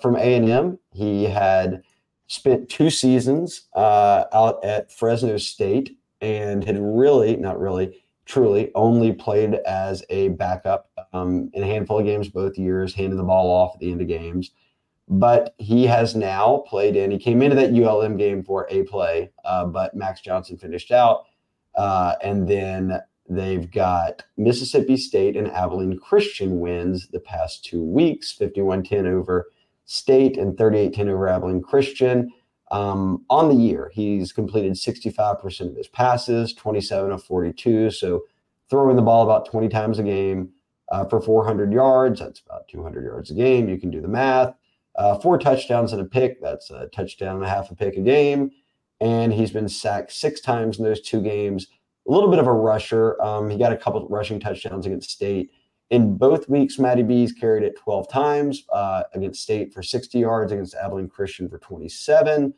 [0.02, 0.80] from A&M.
[0.94, 1.84] He had–
[2.28, 9.56] spent two seasons out at Fresno State and had really, not really, truly only played
[9.66, 13.74] as a backup um, in a handful of games both years, handing the ball off
[13.74, 14.52] at the end of games.
[15.08, 17.12] But he has now played in.
[17.12, 21.24] He came into that ULM game for a play, uh, but Max Johnson finished out.
[21.76, 28.34] Uh, and then they've got Mississippi State and Abilene Christian wins the past two weeks
[28.34, 29.48] 51 10 over
[29.86, 32.34] State and 38 10 over Abilene Christian.
[32.72, 37.92] Um, on the year, he's completed 65% of his passes, 27 of 42.
[37.92, 38.24] So
[38.70, 40.50] throwing the ball about 20 times a game
[40.92, 42.20] uh, for 400 yards.
[42.20, 43.70] That's about 200 yards a game.
[43.70, 44.54] You can do the math.
[44.96, 46.42] Uh, four touchdowns and a pick.
[46.42, 48.52] That's a touchdown and a half a pick a game.
[49.00, 51.68] And he's been sacked six times in those two games.
[52.08, 53.22] A little bit of a rusher.
[53.22, 55.52] Um, he got a couple rushing touchdowns against State.
[55.90, 60.52] In both weeks, Matty B's carried it 12 times uh, against State for 60 yards,
[60.52, 62.54] against Abilene Christian for 27.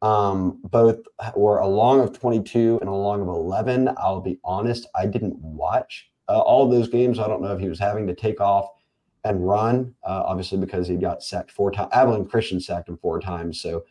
[0.00, 1.00] Um, both
[1.34, 3.88] were a long of 22 and a long of 11.
[3.98, 7.18] I'll be honest, I didn't watch uh, all those games.
[7.18, 8.68] I don't know if he was having to take off
[9.24, 11.90] and run, uh, obviously because he got sacked four times.
[11.92, 13.60] Abilene Christian sacked him four times.
[13.60, 13.84] So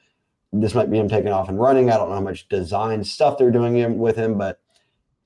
[0.54, 1.92] this might be him taking off and running.
[1.92, 4.62] I don't know how much design stuff they're doing him, with him, but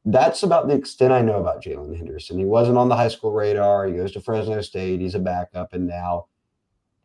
[0.05, 2.39] that's about the extent I know about Jaylen Henderson.
[2.39, 3.85] He wasn't on the high school radar.
[3.85, 4.99] He goes to Fresno State.
[4.99, 6.25] He's a backup, and now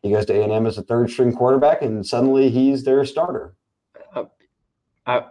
[0.01, 3.55] he goes to A&M as a third string quarterback, and suddenly he's their starter.
[4.13, 4.25] Uh,
[5.05, 5.25] I,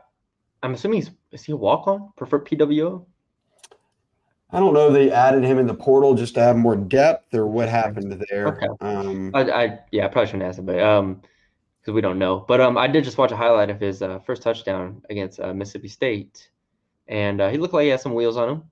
[0.63, 3.05] I'm assuming he's is he a walk on preferred PWO?
[4.51, 4.91] I don't know.
[4.93, 8.49] They added him in the portal just to have more depth, or what happened there.
[8.49, 8.69] Okay.
[8.81, 11.21] Um, I, I yeah, I probably shouldn't ask him, but um,
[11.81, 12.45] because we don't know.
[12.47, 15.53] But um, I did just watch a highlight of his uh, first touchdown against uh,
[15.53, 16.49] Mississippi State
[17.09, 18.63] and uh, he looked like he had some wheels on him.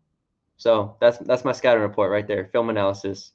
[0.57, 2.47] So that's that's my scouting report right there.
[2.47, 3.33] Film analysis,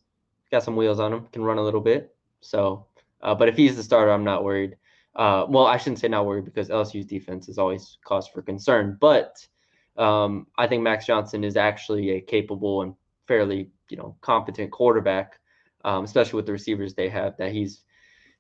[0.51, 2.15] got some wheels on him, can run a little bit.
[2.41, 2.85] So,
[3.21, 4.77] uh, but if he's the starter, I'm not worried.
[5.15, 8.97] Uh, well, I shouldn't say not worried because LSU's defense is always cause for concern.
[8.99, 9.45] But
[9.97, 12.93] um, I think Max Johnson is actually a capable and
[13.27, 15.39] fairly, you know, competent quarterback,
[15.83, 17.35] um, especially with the receivers they have.
[17.37, 17.81] That he's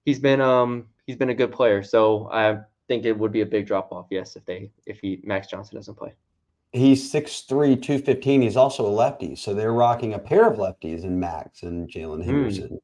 [0.05, 1.83] he's been um he's been a good player.
[1.83, 5.19] So I think it would be a big drop off, yes, if they if he
[5.23, 6.13] Max Johnson doesn't play
[6.71, 8.41] he's 6'3, 215.
[8.41, 9.35] He's also a lefty.
[9.35, 12.29] So they're rocking a pair of lefties in Max and Jaylen hmm.
[12.29, 12.69] Henderson.
[12.69, 12.79] Mm.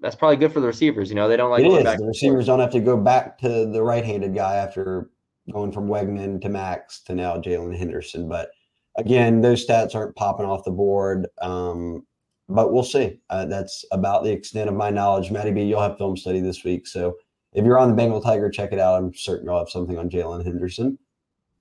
[0.00, 1.08] That's probably good for the receivers.
[1.08, 1.98] You know, they don't like it is.
[1.98, 5.10] The receivers don't have to go back to the right handed guy after
[5.50, 8.28] going from Weigman to Max to now Jaylen Henderson.
[8.28, 8.50] But
[8.96, 11.26] again, those stats aren't popping off the board.
[11.40, 12.06] Um,
[12.48, 13.18] but we'll see.
[13.30, 15.30] Uh, that's about the extent of my knowledge.
[15.30, 16.86] Matty B, you'll have film study this week.
[16.86, 17.16] So
[17.54, 18.98] if you're on the Bengal Tiger, check it out.
[18.98, 20.98] I'm certain you'll have something on Jaylen Henderson.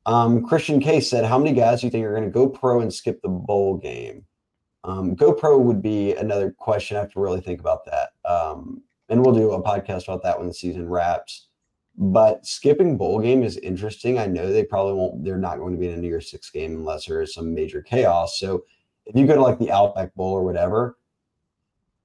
[0.06, 2.82] Um, Christian Case said, "How many guys do you think are going to go pro
[2.82, 4.26] and skip the bowl game?"
[4.84, 6.98] Um, go pro would be another question.
[6.98, 10.38] I have to really think about that, um, and we'll do a podcast about that
[10.38, 11.48] when the season wraps.
[11.96, 14.18] But skipping bowl game is interesting.
[14.18, 15.24] I know they probably won't.
[15.24, 17.54] They're not going to be in a New Year's Six game unless there is some
[17.54, 18.40] major chaos.
[18.40, 18.64] So
[19.06, 20.98] if you go to like the Outback Bowl or whatever,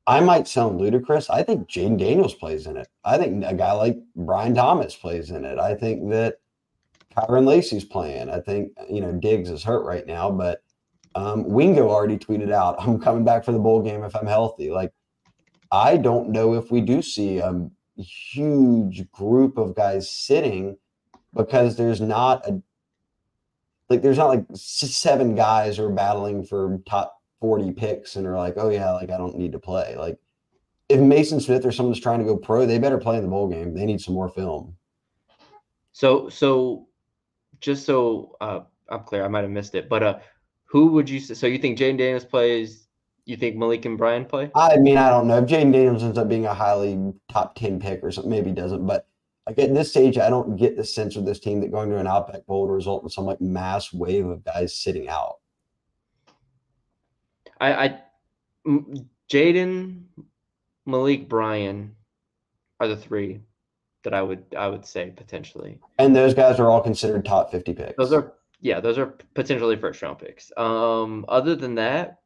[0.06, 1.28] I might sound ludicrous.
[1.30, 2.88] I think Jayden Daniels plays in it.
[3.04, 5.58] I think a guy like Brian Thomas plays in it.
[5.58, 6.36] I think that
[7.18, 8.30] Kyren Lacy's playing.
[8.30, 10.62] I think you know Diggs is hurt right now, but
[11.14, 14.70] um, Wingo already tweeted out, "I'm coming back for the bowl game if I'm healthy."
[14.70, 14.92] Like,
[15.72, 20.76] I don't know if we do see a huge group of guys sitting
[21.34, 22.62] because there's not a
[23.88, 28.54] like there's not like seven guys are battling for top 40 picks and are like,
[28.56, 29.96] oh yeah, like I don't need to play.
[29.96, 30.18] Like
[30.88, 33.48] if Mason Smith or someone's trying to go pro, they better play in the bowl
[33.48, 33.74] game.
[33.74, 34.76] They need some more film.
[35.92, 36.87] So so
[37.60, 40.18] just so uh, I'm clear, I might have missed it, but uh,
[40.66, 41.20] who would you?
[41.20, 42.88] So you think Jayden Daniels plays?
[43.24, 44.50] You think Malik and Brian play?
[44.54, 47.78] I mean, I don't know if Jayden Daniels ends up being a highly top ten
[47.78, 48.30] pick or something.
[48.30, 49.06] Maybe doesn't, but
[49.46, 51.98] like at this stage, I don't get the sense of this team that going to
[51.98, 55.36] an Outback Bowl would result in some like mass wave of guys sitting out.
[57.60, 58.00] I, I
[59.30, 60.02] Jayden,
[60.86, 61.96] Malik, Brian
[62.80, 63.40] are the three
[64.04, 65.78] that I would I would say potentially.
[65.98, 67.94] And those guys are all considered top 50 picks.
[67.96, 70.52] Those are yeah, those are potentially first round picks.
[70.56, 72.18] Um other than that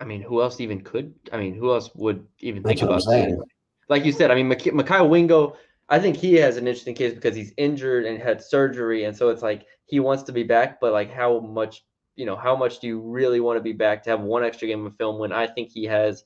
[0.00, 1.14] I mean, who else even could?
[1.32, 3.40] I mean, who else would even That's think about saying?
[3.88, 5.56] Like you said, I mean, Mik- Mekhi Wingo,
[5.88, 9.28] I think he has an interesting case because he's injured and had surgery, and so
[9.28, 11.84] it's like he wants to be back, but like how much,
[12.16, 14.68] you know, how much do you really want to be back to have one extra
[14.68, 16.24] game of film when I think he has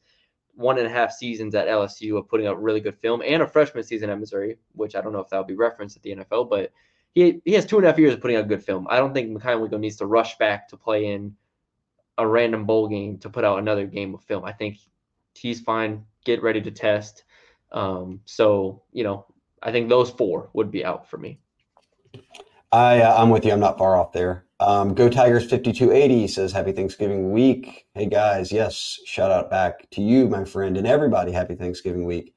[0.60, 3.46] one and a half seasons at LSU of putting out really good film and a
[3.46, 6.50] freshman season at Missouri, which I don't know if that'll be referenced at the NFL,
[6.50, 6.72] but
[7.12, 8.86] he he has two and a half years of putting out good film.
[8.90, 11.34] I don't think Mekhi Wingo needs to rush back to play in
[12.18, 14.44] a random bowl game to put out another game of film.
[14.44, 14.78] I think
[15.34, 16.04] he's fine.
[16.24, 17.24] Get ready to test.
[17.72, 19.26] Um, so you know,
[19.62, 21.40] I think those four would be out for me.
[22.70, 23.52] I uh, I'm with you.
[23.52, 24.44] I'm not far off there.
[24.60, 27.86] Um, Go Tigers 5280 says Happy Thanksgiving week.
[27.94, 31.32] Hey guys, yes, shout out back to you, my friend, and everybody.
[31.32, 32.34] Happy Thanksgiving week.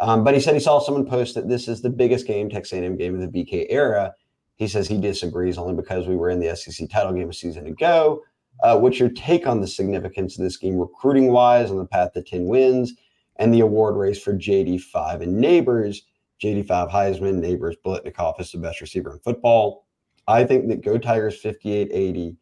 [0.00, 2.72] Um, but he said he saw someone post that this is the biggest game, Texas
[2.72, 4.14] A&M game of the BK era.
[4.56, 7.66] He says he disagrees only because we were in the SEC title game a season
[7.66, 8.22] ago.
[8.62, 12.14] Uh, what's your take on the significance of this game, recruiting wise, on the path
[12.14, 12.94] to 10 wins,
[13.36, 15.98] and the award race for JD5 and Nabers?
[16.42, 19.84] JD5 Heisman, Nabers, Biletnikoff is the best receiver in football.
[20.28, 22.36] I think that Go Tigers 5880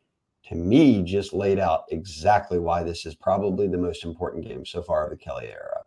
[0.49, 4.83] to me just laid out exactly why this is probably the most important game so
[4.83, 5.83] far of the Kelly era.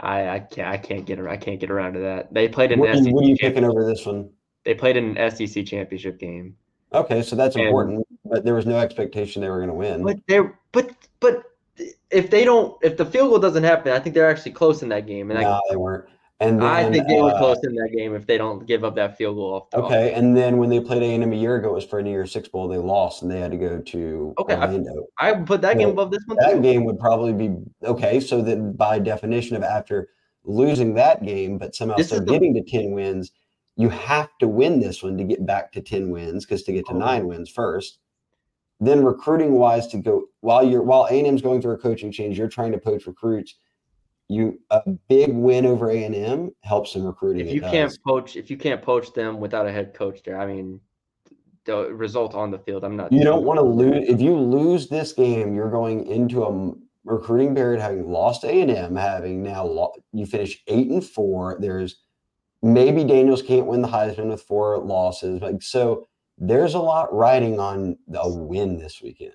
[0.00, 2.32] I, I can't I can't get I can't get around to that.
[2.34, 4.30] They played in what, SEC what are you picking over this one?
[4.64, 6.56] They played an SEC championship game.
[6.92, 10.02] Okay, so that's And- important, but there was no expectation they were going to win.
[10.02, 11.44] But they're but but
[12.10, 14.88] if they don't if the field goal doesn't happen, I think they're actually close in
[14.88, 15.30] that game.
[15.30, 16.06] And no, they weren't.
[16.40, 18.82] And I, I think they were uh, close in that game if they don't give
[18.82, 21.56] up that field goal off the Okay, and then when they played A&M a year
[21.56, 22.66] ago, it was for a New Year's Six bowl.
[22.66, 25.06] They lost, and they had to go to Okay, I- Orlando.
[25.18, 26.60] I would put that game above this one that too.
[26.60, 28.18] game would probably be okay.
[28.18, 30.08] So that by definition of after
[30.44, 33.30] losing that game, but somehow This still is the- getting to ten wins,
[33.76, 36.84] you have to win this one to get back to ten wins because to get
[36.86, 36.98] to Oh.
[36.98, 37.98] nine wins first.
[38.80, 42.10] Then recruiting wise, to go while you're while A and M's going through a coaching
[42.10, 43.54] change, you're trying to poach recruits.
[44.28, 47.46] You a big win over A and M helps in recruiting.
[47.46, 50.46] If you can't poach if you can't poach them without a head coach there, I
[50.46, 50.80] mean
[51.64, 54.08] the result on the field, I'm not You don't want to lose.
[54.08, 56.72] If you lose this game, you're going into a
[57.04, 61.58] recruiting period having lost A and M, having now lo- you finish eight and four.
[61.60, 61.96] There's
[62.62, 66.06] maybe Daniels can't win the Heisman with four losses, like so.
[66.36, 69.32] There's a lot riding on a win this weekend.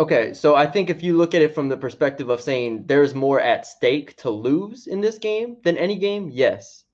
[0.00, 3.14] Okay, so I think if you look at it from the perspective of saying there's
[3.14, 6.84] more at stake to lose in this game than any game, yes.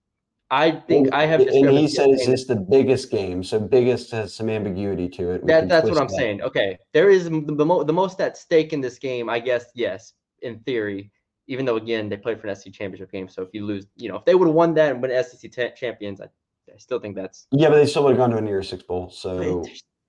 [0.50, 4.34] I think Well, I have and he says it's the biggest game, so biggest has
[4.34, 5.46] some ambiguity to it.
[5.46, 6.16] That that's what I'm that.
[6.16, 6.42] saying.
[6.42, 9.66] Okay, there is the, mo- the most at stake in this game, I guess.
[9.74, 10.12] Yes,
[10.42, 11.10] in theory,
[11.46, 14.08] even though again they played for an SEC championship game, so if you lose, you
[14.08, 16.26] know, if they would have won that and been SEC ta- champions, I,
[16.72, 18.68] I still think that's Yeah, but they still would have gone to a New Year's
[18.68, 19.10] Six bowl.
[19.10, 19.64] So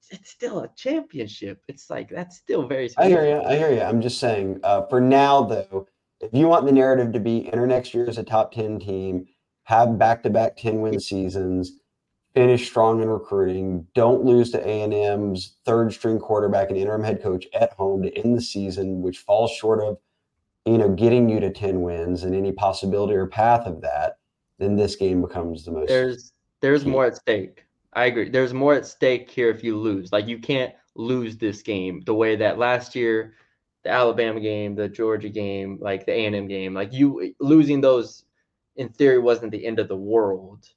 [0.10, 1.62] it's still a championship.
[1.68, 2.90] It's like that's still very.
[2.98, 3.42] I hear you.
[3.42, 3.82] I hear you.
[3.82, 5.88] I'm just saying, uh, for now, though,
[6.22, 9.28] if you want the narrative to be enter next year as a top 10 team,
[9.64, 11.74] have back to back 10 win seasons,
[12.34, 17.46] finish strong in recruiting, don't lose to A&M's third string quarterback and interim head coach
[17.54, 19.98] at home to end the season, which falls short of,
[20.66, 24.18] you know, getting you to 10 wins and any possibility or path of that,
[24.60, 25.88] then this game becomes the most.
[25.88, 26.90] there's there's key.
[26.90, 27.65] more at stake.
[27.96, 28.30] I agree.
[28.30, 30.12] There's more at stake here if you lose.
[30.12, 33.34] Like you can't lose this game the way that last year,
[33.84, 38.26] the Alabama game, the Georgia game, like the A&M game, like you losing those
[38.76, 40.68] in theory wasn't the end of the world.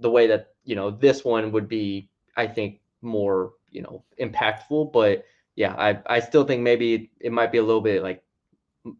[0.00, 4.92] The way that, you know, this one would be I think more, you know, impactful,
[4.92, 8.22] but yeah, I I still think maybe it might be a little bit like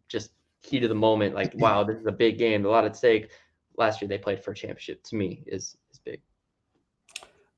[0.08, 0.30] just
[0.62, 3.30] heat of the moment like wow, this is a big game, a lot at stake.
[3.76, 5.76] Last year they played for a championship to me is.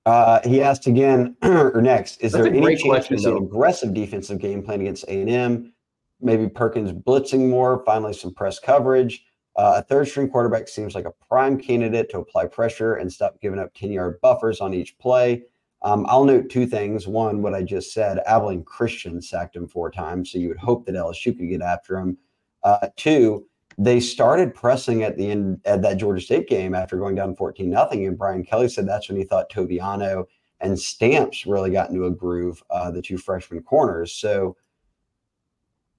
[0.08, 3.36] Uh, he asked again, or next, is That's there any chance question, we see an
[3.36, 5.74] aggressive defensive game plan against A&M?
[6.22, 9.22] Maybe Perkins blitzing more, finally some press coverage.
[9.54, 13.38] Uh, a third string quarterback seems like a prime candidate to apply pressure and stop
[13.42, 15.42] giving up 10 yard buffers on each play.
[15.82, 17.06] Um, I'll note two things.
[17.06, 20.86] One, what I just said, Abilene Christian sacked him four times, so you would hope
[20.86, 22.16] that LSU could get after him.
[22.62, 23.44] Uh, two,
[23.78, 27.70] they started pressing at the end at that Georgia State game after going down 14
[27.70, 28.04] nothing.
[28.06, 30.26] And Brian Kelly said that's when he thought Toviano
[30.60, 34.12] and Stamps really got into a groove, uh, the two freshman corners.
[34.12, 34.56] So,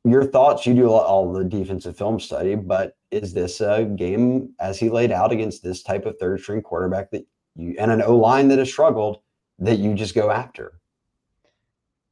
[0.04, 0.66] your thoughts?
[0.66, 5.12] You do all- the defensive film study, but is this a game as he laid
[5.12, 7.26] out against this type of third string quarterback that
[7.56, 9.22] you and an O line that has struggled
[9.60, 10.80] that you just go after?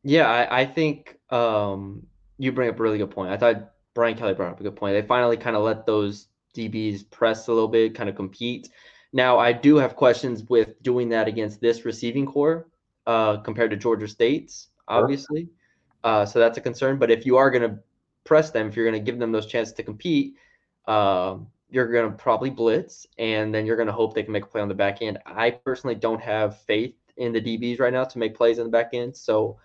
[0.03, 2.05] Yeah, I, I think um,
[2.38, 3.32] you bring up a really good point.
[3.32, 4.93] I thought Brian Kelly brought up a good point.
[4.93, 8.69] They finally kind of let those DBs press a little bit, kind of compete.
[9.11, 12.67] Now, I do have questions with doing that against this receiving core
[13.07, 15.49] uh, compared to Georgia State's, obviously.
[16.03, 16.99] Uh, so that's a concern.
[16.99, 17.79] But if you are going to
[18.23, 20.35] press them, if you're going to give them those chances to compete,
[20.87, 24.43] um, you're going to probably blitz, and then you're going to hope they can make
[24.43, 25.17] a play on the back end.
[25.25, 28.69] I personally don't have faith in the DBs right now to make plays in the
[28.69, 29.17] back end.
[29.17, 29.57] So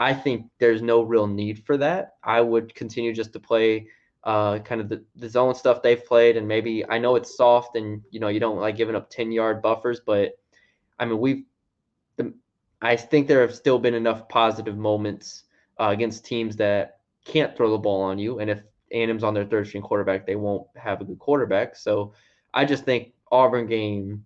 [0.00, 2.14] I think there's no real need for that.
[2.24, 3.86] I would continue just to play
[4.24, 6.38] uh, kind of the, the zone stuff they've played.
[6.38, 9.30] And maybe I know it's soft and, you know, you don't like giving up 10
[9.30, 10.32] yard buffers, but
[10.98, 11.44] I mean, we've,
[12.16, 12.32] the,
[12.80, 15.44] I think there have still been enough positive moments
[15.78, 18.38] uh, against teams that can't throw the ball on you.
[18.38, 21.76] And if A&M's on their third string quarterback, they won't have a good quarterback.
[21.76, 22.14] So
[22.54, 24.24] I just think Auburn game,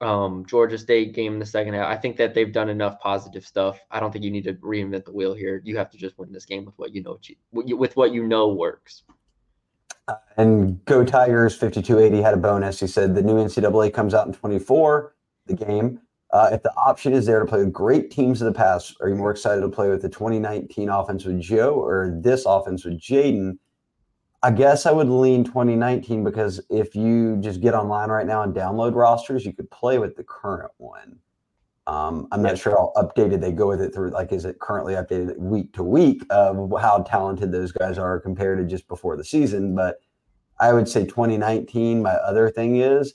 [0.00, 1.86] um, Georgia State game in the second half.
[1.86, 3.80] I think that they've done enough positive stuff.
[3.90, 5.60] I don't think you need to reinvent the wheel here.
[5.64, 7.18] You have to just win this game with what you know,
[7.52, 9.02] with what you know works.
[10.36, 12.80] And Go Tigers 5280 had a bonus.
[12.80, 15.14] He said the new NCAA comes out in 24,
[15.46, 16.00] the game.
[16.30, 19.08] Uh, if the option is there to play with great teams of the past, are
[19.08, 23.00] you more excited to play with the 2019 offense with Joe or this offense with
[23.00, 23.58] Jayden?
[24.42, 28.54] I guess I would lean 2019 because if you just get online right now and
[28.54, 31.18] download rosters, you could play with the current one.
[31.88, 34.10] Um, I'm not sure how updated they go with it through.
[34.10, 38.58] Like, is it currently updated week to week of how talented those guys are compared
[38.58, 39.74] to just before the season?
[39.74, 39.98] But
[40.60, 42.02] I would say 2019.
[42.02, 43.14] My other thing is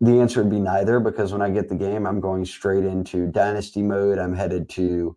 [0.00, 3.26] the answer would be neither because when I get the game, I'm going straight into
[3.26, 4.18] dynasty mode.
[4.18, 5.16] I'm headed to,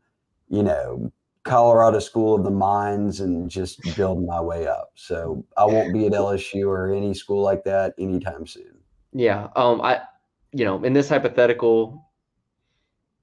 [0.50, 1.12] you know,
[1.44, 4.92] Colorado School of the Mines and just building my way up.
[4.96, 8.78] So I won't be at LSU or any school like that anytime soon.
[9.14, 9.50] Yeah.
[9.56, 9.82] Um.
[9.82, 10.02] I,
[10.52, 12.10] you know, in this hypothetical,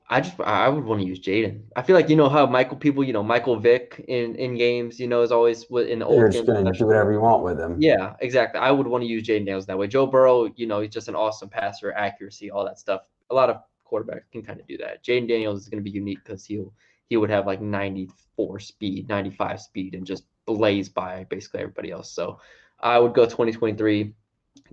[0.08, 1.62] I just I would want to use Jayden.
[1.76, 4.98] I feel like you know how Michael people, you know, Michael Vick in in games,
[4.98, 7.58] you know, is always in the old You're just gonna do whatever you want with
[7.58, 7.76] him.
[7.80, 8.60] Yeah, exactly.
[8.60, 9.86] I would want to use Jayden Daniels that way.
[9.86, 13.02] Joe Burrow, you know, he's just an awesome passer, accuracy, all that stuff.
[13.30, 15.04] A lot of quarterbacks can kind of do that.
[15.04, 16.72] Jayden Daniels is going to be unique because he'll
[17.10, 22.10] he would have like 94 speed, 95 speed, and just blaze by basically everybody else.
[22.10, 22.38] So
[22.78, 24.14] I would go 2023,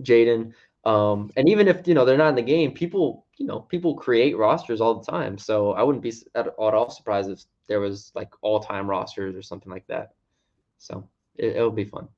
[0.02, 0.52] Jayden.
[0.84, 3.94] Um, and even if you know they're not in the game, people you know people
[3.96, 5.36] create rosters all the time.
[5.36, 9.34] So I wouldn't be at, at all surprised if there was like all time rosters
[9.34, 10.14] or something like that.
[10.78, 12.08] So it, it'll be fun.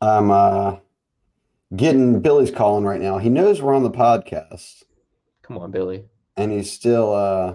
[0.00, 0.76] I'm uh,
[1.76, 3.18] getting Billy's calling right now.
[3.18, 4.82] He knows we're on the podcast.
[5.42, 6.04] Come on, Billy.
[6.36, 7.54] And he's still uh,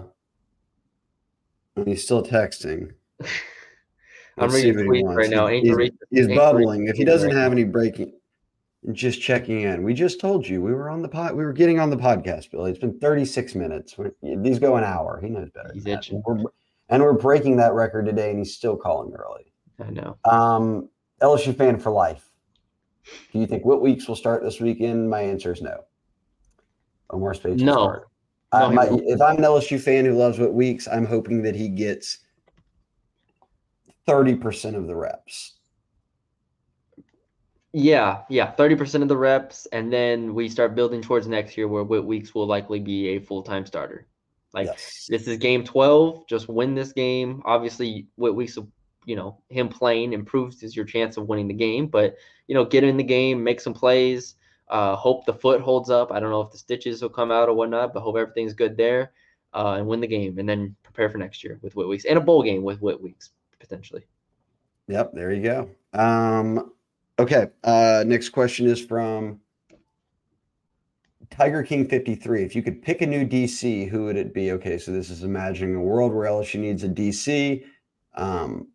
[1.76, 2.92] and he's still texting.
[4.38, 5.48] I'm reading tweets right now.
[5.48, 5.76] He's,
[6.10, 6.86] he's, bubbling.
[6.88, 8.12] If he doesn't have any breaking,
[8.92, 9.82] just checking in.
[9.82, 11.34] We just told you we were on the pod.
[11.34, 12.70] We were getting on the podcast, Billy.
[12.70, 13.98] It's been 36 minutes.
[13.98, 15.20] We're, these go an hour.
[15.22, 15.70] He knows better.
[15.74, 16.22] He's itching.
[16.26, 16.50] And we're,
[16.88, 19.52] and we're breaking that record today, and he's still calling early.
[19.78, 20.16] I know.
[20.24, 20.88] Um,
[21.20, 22.30] LSU fan for life.
[23.32, 25.10] Do you think Whit Weeks will start this weekend?
[25.10, 25.84] My answer is no.
[27.10, 27.62] Omar Speights.
[27.62, 28.04] No.
[28.52, 31.54] No uh, my, if I'm an LSU fan who loves Whit Weeks, I'm hoping that
[31.54, 32.18] he gets–
[34.10, 35.54] 30% of the reps.
[37.72, 39.66] Yeah, yeah, 30% of the reps.
[39.66, 43.20] And then we start building towards next year where Whit Weeks will likely be a
[43.20, 44.08] full time starter.
[44.52, 45.06] Like yes.
[45.08, 46.26] this is game 12.
[46.26, 47.40] Just win this game.
[47.44, 48.58] Obviously, Whit Weeks,
[49.04, 51.86] you know, him playing improves is your chance of winning the game.
[51.86, 52.16] But,
[52.48, 54.34] you know, get in the game, make some plays.
[54.70, 56.12] Uh, hope the foot holds up.
[56.12, 58.76] I don't know if the stitches will come out or whatnot, but hope everything's good
[58.76, 59.12] there
[59.52, 60.38] uh, and win the game.
[60.38, 63.02] And then prepare for next year with Whit Weeks and a bowl game with Whit
[63.02, 64.06] Weeks potentially.
[64.86, 65.70] Yep, there you go.
[65.92, 66.72] Um,
[67.18, 69.40] okay, uh, next question is from
[71.30, 72.44] Tiger King 53.
[72.44, 74.52] If you could pick a new DC, who would it be?
[74.52, 77.64] Okay, so this is imagining a world where LSU needs a DC.
[78.14, 78.68] Um,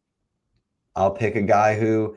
[0.95, 2.15] I'll pick a guy who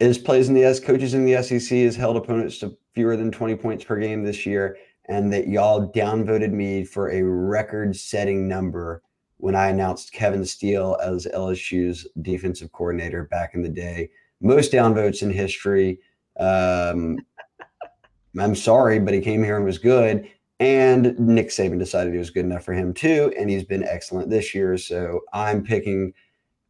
[0.00, 3.30] is plays in the S coaches in the SEC has held opponents to fewer than
[3.30, 4.76] 20 points per game this year,
[5.08, 9.02] and that y'all downvoted me for a record setting number
[9.38, 14.10] when I announced Kevin Steele as LSU's defensive coordinator back in the day.
[14.40, 16.00] Most downvotes in history.
[16.38, 17.18] Um,
[18.38, 20.28] I'm sorry, but he came here and was good.
[20.60, 23.32] And Nick Saban decided he was good enough for him too.
[23.38, 24.78] And he's been excellent this year.
[24.78, 26.14] So I'm picking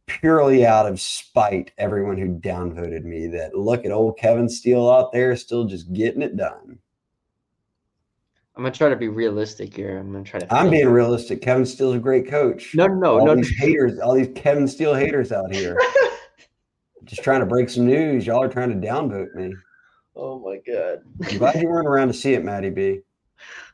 [0.07, 5.11] purely out of spite everyone who downvoted me that look at old Kevin Steele out
[5.11, 6.79] there still just getting it done.
[8.55, 9.97] I'm gonna try to be realistic here.
[9.97, 10.53] I'm gonna try to.
[10.53, 11.41] I'm being realistic.
[11.41, 12.73] Kevin Steele's a great coach.
[12.73, 13.35] No, no, all no.
[13.35, 15.77] These haters, all these Kevin Steele haters out here,
[17.03, 18.25] just trying to break some news.
[18.25, 19.53] Y'all are trying to downvote me.
[20.15, 20.99] Oh my god!
[21.29, 23.01] I'm glad you weren't around to see it, Maddie B.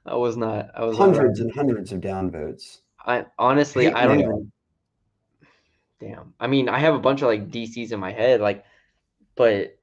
[0.07, 0.71] I was not.
[0.73, 2.79] I was hundreds and hundreds of downvotes.
[3.05, 4.51] I honestly, I don't even.
[6.01, 6.33] Damn.
[6.39, 8.65] I mean, I have a bunch of like DCs in my head, like,
[9.35, 9.77] but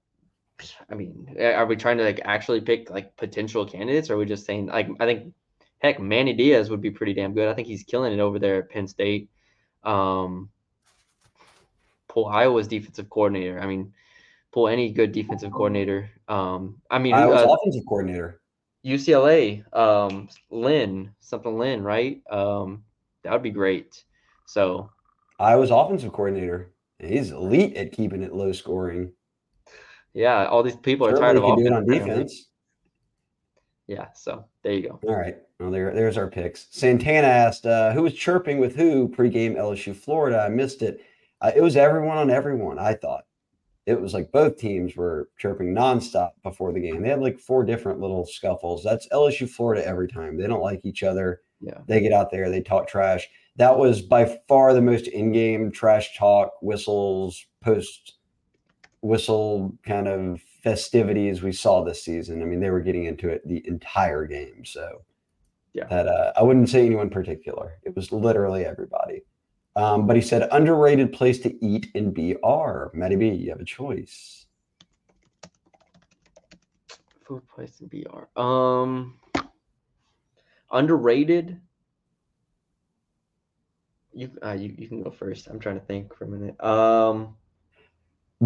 [0.91, 4.11] I mean, are we trying to like actually pick like potential candidates?
[4.11, 5.33] Or are we just saying like I think
[5.79, 7.49] heck, Manny Diaz would be pretty damn good.
[7.49, 9.31] I think he's killing it over there at Penn State.
[9.85, 10.51] Um,
[12.09, 13.61] pull Iowa's defensive coordinator.
[13.61, 13.93] I mean,
[14.53, 16.11] pull any good defensive coordinator.
[16.27, 18.41] Um, I mean, Iowa's uh, offensive coordinator.
[18.85, 22.21] UCLA, um, Lynn, something Lynn, right?
[22.31, 22.85] Um,
[23.23, 24.03] that would be great.
[24.47, 24.91] So
[25.39, 26.73] Iowa's offensive coordinator.
[26.99, 29.13] He's elite at keeping it low scoring.
[30.13, 32.49] yeah, all these people are tired of it on defense.
[33.87, 35.01] Yeah, so there you go.
[35.09, 35.39] All right.
[35.59, 36.67] Well, there, there's our picks.
[36.71, 40.41] Santana asked, uh, who was chirping with who pregame LSU Florida?
[40.41, 41.01] I missed it.
[41.41, 43.25] Uh, it was everyone on everyone, I thought.
[43.87, 47.01] It was like both teams were chirping nonstop before the game.
[47.01, 48.85] They had like four different little scuffles.
[48.85, 50.37] That's LSU Florida every time.
[50.37, 51.41] They don't like each other.
[51.61, 51.79] Yeah.
[51.87, 53.27] They get out there, they talk trash.
[53.59, 58.15] That was by far the most in game trash talk, whistles, post
[59.01, 62.41] whistle kind of festivities we saw this season.
[62.41, 64.65] I mean, they were getting into it the entire game.
[64.65, 65.03] So,
[65.75, 65.87] Yeah.
[65.89, 67.79] that uh, I wouldn't say anyone particular.
[67.83, 69.23] It was literally everybody.
[69.75, 72.97] Um, but he said underrated place to eat in BR.
[72.97, 74.47] Matty B, you have a choice.
[77.27, 78.41] Food place in BR.
[78.41, 79.19] Um,
[80.73, 81.61] underrated.
[84.19, 85.47] You, uh, you you can go first.
[85.47, 86.61] I'm trying to think for a minute.
[86.61, 87.37] Um,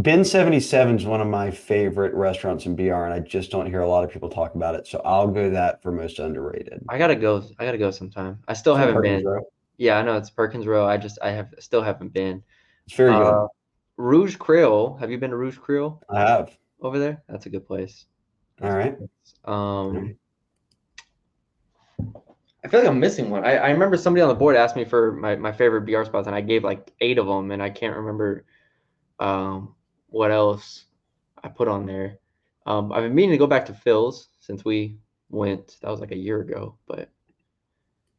[0.02, 3.80] Bin 77 is one of my favorite restaurants in BR, and I just don't hear
[3.80, 4.86] a lot of people talk about it.
[4.86, 6.84] So I'll go that for most underrated.
[6.90, 7.42] I gotta go.
[7.58, 8.38] I gotta go sometime.
[8.46, 9.30] I still haven't Perkins been.
[9.32, 9.42] Row.
[9.78, 10.86] Yeah, I know it's Perkins Row.
[10.86, 12.42] I just I have still haven't been.
[12.86, 13.24] It's very good.
[13.24, 13.46] Uh,
[13.96, 14.98] Rouge Creole.
[14.98, 16.54] Have you been to Rouge Creole I have.
[16.82, 17.22] over there?
[17.30, 18.04] That's a good place.
[18.62, 18.98] All right.
[19.46, 20.16] Um,
[22.64, 23.44] I feel like I'm missing one.
[23.44, 26.26] I, I remember somebody on the board asked me for my, my favorite BR spots,
[26.28, 28.44] and I gave like eight of them, and I can't remember
[29.18, 29.74] um,
[30.10, 30.84] what else
[31.42, 32.18] I put on there.
[32.66, 34.96] Um, I've been meaning to go back to Phil's since we
[35.30, 35.78] went.
[35.82, 37.10] That was like a year ago, but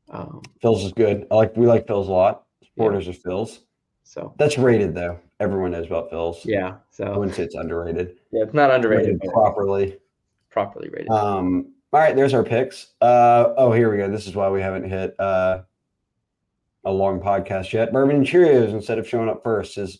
[0.10, 1.26] um, Phil's is good.
[1.32, 2.44] I like we like Phil's a lot.
[2.66, 3.62] Supporters of Phil's.
[4.04, 5.20] so That's rated though.
[5.40, 6.46] Everyone knows about Phil's.
[6.46, 8.18] yeah, So I wouldn't say it's underrated.
[8.32, 9.98] yeah, it's not underrated, Rated properly.
[10.50, 11.10] properly rated.
[11.10, 12.94] Um, all right, there's our picks.
[13.02, 14.10] Uh, oh, here we go.
[14.10, 15.62] This is why we haven't hit uh,
[16.86, 17.94] a long podcast yet.
[17.94, 20.00] Bourbon and Cheerios, instead of showing up first, is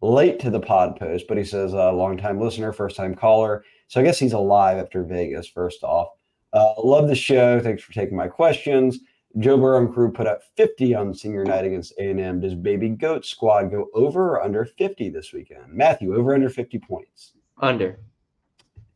[0.00, 3.64] late to the pod post, but he says uh, long time listener, first time caller.
[3.86, 5.46] So I guess he's alive after Vegas.
[5.46, 6.08] First off,
[6.52, 7.60] uh, love the show.
[7.60, 8.98] Thanks for taking my questions.
[9.38, 12.40] Joe Burrow and crew put up 50 on senior night against A&M.
[12.40, 15.68] Does Baby Goat squad go over or under 50 this weekend?
[15.68, 17.34] Matthew, over under 50 points.
[17.58, 18.00] Under.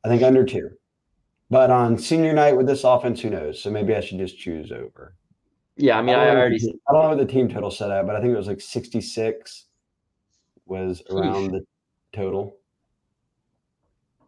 [0.05, 0.70] I think under two.
[1.53, 3.63] But on senior night with this offense, who knows?
[3.63, 5.15] So maybe I should just choose over.
[5.77, 6.59] Yeah, I mean, I don't know what already.
[6.61, 8.47] the- I don't know what the team total set at, but I think it was
[8.47, 9.67] like 66
[10.65, 11.61] was around the
[12.15, 12.57] total.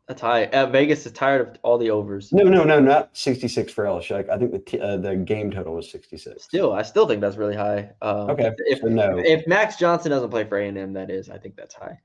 [0.07, 0.45] That's high.
[0.49, 2.31] Uh, Vegas is tired of all the overs.
[2.31, 4.29] No, no, no, not 66 for LSU.
[4.29, 6.45] I think the t- uh, the game total was 66.
[6.45, 7.91] Still, I still think that's really high.
[8.03, 9.17] Um, Okay, If, so no.
[9.19, 11.99] if Max Johnson doesn't play for A and M, that is, I think that's high.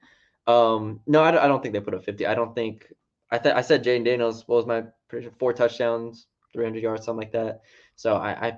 [0.47, 2.25] Um, no, I don't, I don't think they put up 50.
[2.25, 2.85] I don't think.
[3.31, 4.47] I th- I said Jayden Daniels.
[4.47, 5.33] What was my prediction?
[5.39, 7.61] Four touchdowns, 300 yards, something like that.
[7.95, 8.57] So I, I,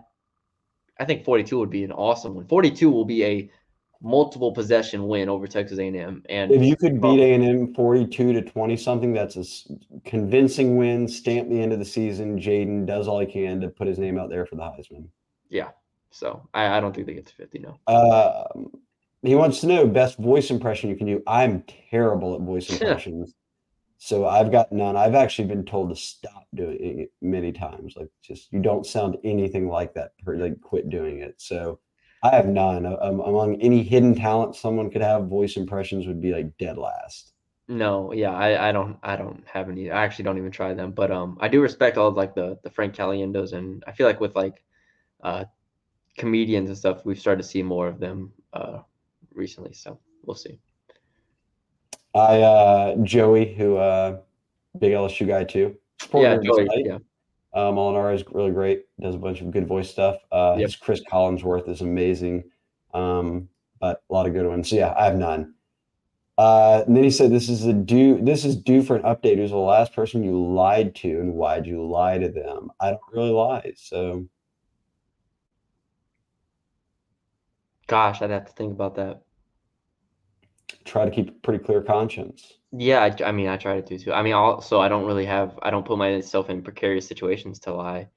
[1.00, 2.48] I think 42 would be an awesome one.
[2.48, 3.52] 42 will be a
[4.02, 6.24] multiple possession win over Texas A&M.
[6.30, 9.44] And If you could beat A&M 42 to 20 something, that's a
[10.06, 11.08] convincing win.
[11.08, 12.40] Stamp the end of the season.
[12.40, 15.08] Jayden does all he can to put his name out there for the Heisman.
[15.50, 15.70] yeah,
[16.12, 17.60] so I, I don't think they get to 50.
[17.60, 17.78] No.
[17.88, 18.72] Um,
[19.22, 21.22] he wants to know best voice impression you can do.
[21.28, 23.36] I'm terrible at voice impressions,
[24.04, 24.98] so I've got none.
[24.98, 27.94] I've actually been told to stop doing it many times.
[27.96, 30.14] Like, just you don't sound anything like that.
[30.26, 31.36] Like, quit doing it.
[31.38, 31.78] So
[32.24, 32.88] I have none.
[32.88, 37.34] Um, among any hidden talent someone could have, voice impressions would be like dead last.
[37.68, 39.92] No, yeah, I, I don't I don't have any.
[39.92, 42.58] I actually don't even try them, but um, I do respect all of like the
[42.64, 44.64] the Frank Caliendos, and I feel like with like,
[45.24, 45.46] uh,
[46.18, 48.80] comedians and stuff, we've started to see more of them uh
[49.36, 49.74] recently.
[49.74, 50.60] So we'll see.
[52.14, 54.18] I uh, Joey, who uh,
[54.80, 55.76] big LSU guy too.
[56.02, 56.98] Yeah, Supporter of the Joey, yeah,
[57.56, 58.86] Molinaro is really great.
[59.00, 60.18] Does a bunch of good voice stuff.
[60.32, 60.68] Uh, Yep.
[60.68, 62.44] His Chris Collinsworth is amazing.
[62.94, 63.48] Um,
[63.80, 64.70] but a lot of good ones.
[64.70, 65.56] So yeah, I have none.
[66.38, 68.20] Uh, and then he said, "This is a due.
[68.22, 69.36] This is due for an update.
[69.38, 72.72] Who's the last person you lied to, and why'd you lie to them?
[72.80, 74.26] I don't really lie, so
[77.88, 79.22] gosh, I'd have to think about that.
[80.86, 82.54] Try to keep a pretty clear conscience.
[82.72, 84.14] Yeah, I, I mean, I try to do too.
[84.14, 87.74] I mean, also, I don't really have, I don't put myself in precarious situations to
[87.74, 88.08] lie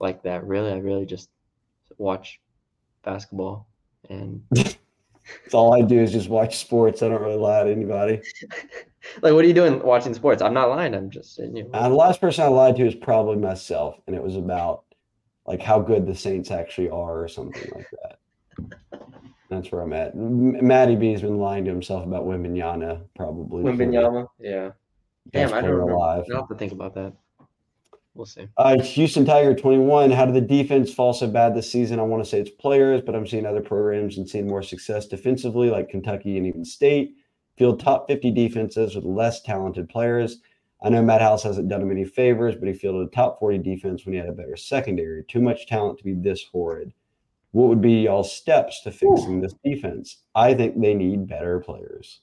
[0.00, 0.44] like that.
[0.44, 1.30] Really, I really just
[1.98, 2.40] watch
[3.04, 3.68] basketball
[4.10, 4.76] and That's
[5.52, 7.02] all I do is just watch sports.
[7.02, 8.20] I don't really lie to anybody.
[9.22, 10.42] like, what are you doing watching sports?
[10.42, 10.94] I'm not lying.
[10.94, 11.70] I'm just saying you.
[11.72, 14.84] Uh, the last person I lied to is probably myself, and it was about
[15.46, 18.18] like how good the Saints actually are, or something like that.
[19.54, 20.16] That's where I'm at.
[20.16, 23.64] Matty B has been lying to himself about Wembanyama, probably.
[23.64, 24.70] Wembanyama, yeah.
[25.30, 25.92] Damn, I don't remember.
[25.92, 26.24] Alive.
[26.30, 27.14] I'll have to think about that.
[28.14, 28.46] We'll see.
[28.56, 30.10] Uh, Houston Tiger 21.
[30.10, 31.98] How did the defense fall so bad this season?
[31.98, 35.06] I want to say it's players, but I'm seeing other programs and seeing more success
[35.06, 37.16] defensively, like Kentucky and even State.
[37.56, 40.40] Field top 50 defenses with less talented players.
[40.82, 43.58] I know Matt House hasn't done him any favors, but he fielded a top 40
[43.58, 45.24] defense when he had a better secondary.
[45.24, 46.92] Too much talent to be this horrid.
[47.54, 50.24] What would be y'all's steps to fixing this defense?
[50.34, 52.18] I think they need better players.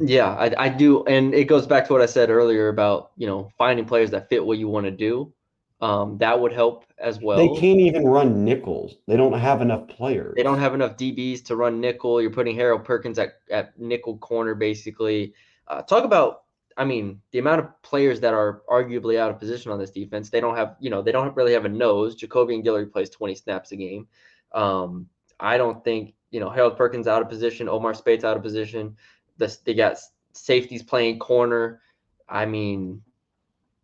[0.00, 3.28] Yeah, I, I do, and it goes back to what I said earlier about you
[3.28, 5.32] know finding players that fit what you want to do.
[5.80, 7.38] Um, that would help as well.
[7.38, 8.96] They can't even run nickels.
[9.06, 10.34] They don't have enough players.
[10.36, 12.20] They don't have enough DBs to run nickel.
[12.20, 15.34] You're putting Harold Perkins at, at nickel corner, basically.
[15.68, 16.42] Uh, talk about,
[16.76, 20.30] I mean, the amount of players that are arguably out of position on this defense.
[20.30, 22.16] They don't have, you know, they don't really have a nose.
[22.16, 24.06] Jacobian Guillory plays 20 snaps a game.
[24.52, 25.06] Um,
[25.40, 27.68] I don't think, you know, Harold Perkins out of position.
[27.68, 28.96] Omar Speights out of position.
[29.38, 29.98] The, they got
[30.32, 31.80] safeties playing corner.
[32.28, 33.02] I mean,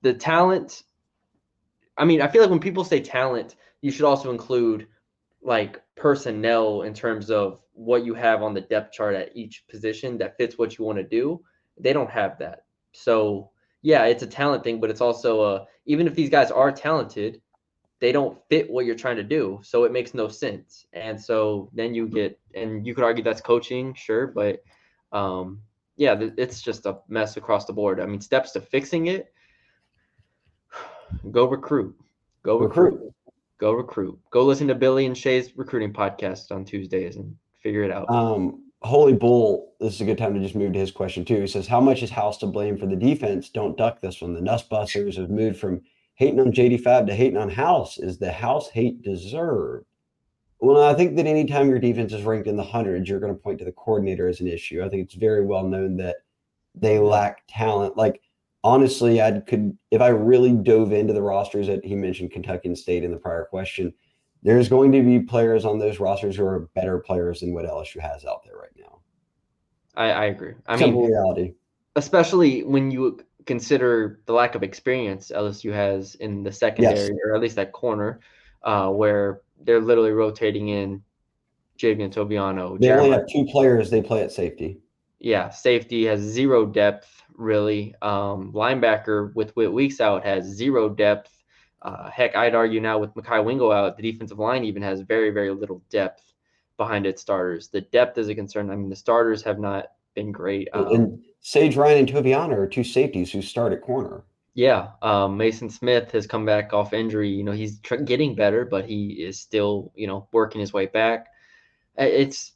[0.03, 0.85] the talent.
[1.97, 4.87] I mean, I feel like when people say talent, you should also include
[5.43, 10.19] like personnel in terms of what you have on the depth chart at each position
[10.19, 11.41] that fits what you want to do.
[11.79, 12.65] They don't have that.
[12.93, 13.51] So,
[13.83, 17.41] yeah, it's a talent thing, but it's also a even if these guys are talented,
[18.01, 19.61] they don't fit what you're trying to do.
[19.63, 20.87] So it makes no sense.
[20.93, 24.63] And so then you get and you could argue that's coaching, sure, but
[25.13, 25.61] um,
[25.97, 28.01] yeah, it's just a mess across the board.
[28.01, 29.33] I mean, steps to fixing it:
[31.31, 31.97] go recruit,
[32.43, 33.15] go recruit, recruit.
[33.59, 37.91] go recruit, go listen to Billy and Shay's recruiting podcast on Tuesdays and figure it
[37.91, 38.09] out.
[38.11, 41.41] Um, Holy Bull, this is a good time to just move to his question too.
[41.41, 43.49] He says, "How much is House to blame for the defense?
[43.49, 44.35] Don't duck this one.
[44.35, 45.83] The Nussbusters have moved from
[46.15, 47.99] hating on JD Fab to hating on House.
[47.99, 49.87] Is the House hate deserved?"
[50.61, 53.41] Well, I think that anytime your defense is ranked in the hundreds, you're going to
[53.41, 54.83] point to the coordinator as an issue.
[54.83, 56.17] I think it's very well known that
[56.75, 57.97] they lack talent.
[57.97, 58.21] Like
[58.65, 62.79] honestly, I could if I really dove into the rosters that he mentioned Kentucky and
[62.79, 63.93] State in the prior question,
[64.43, 68.01] there's going to be players on those rosters who are better players than what LSU
[68.01, 69.01] has out there right now.
[69.97, 70.55] I, I agree.
[70.67, 71.55] I Simple mean, reality.
[71.97, 77.19] Especially when you consider the lack of experience LSU has in the secondary, yes.
[77.25, 78.21] or at least that corner,
[78.63, 81.03] uh, where they're literally rotating in
[81.79, 82.79] Javien Toviano.
[82.79, 84.81] They only have two players they play at safety.
[85.19, 87.95] Yeah, safety has zero depth, really.
[88.03, 91.38] Um, linebacker with Whit Weeks out has zero depth.
[91.81, 95.31] Uh, heck, I'd argue now with Mekhi Wingo out, the defensive line even has very,
[95.31, 96.33] very little depth
[96.77, 97.69] behind its starters.
[97.69, 98.71] The depth is a concern.
[98.71, 100.69] I mean, the starters have not been great.
[100.73, 104.25] Um, and Sage Ryan and Toviano are two safeties who start at corner.
[104.55, 107.29] Yeah, um, Maason Smith has come back off injury.
[107.29, 110.87] You know, he's tr- getting better, but he is still, you know, working his way
[110.87, 111.29] back.
[111.97, 112.53] It's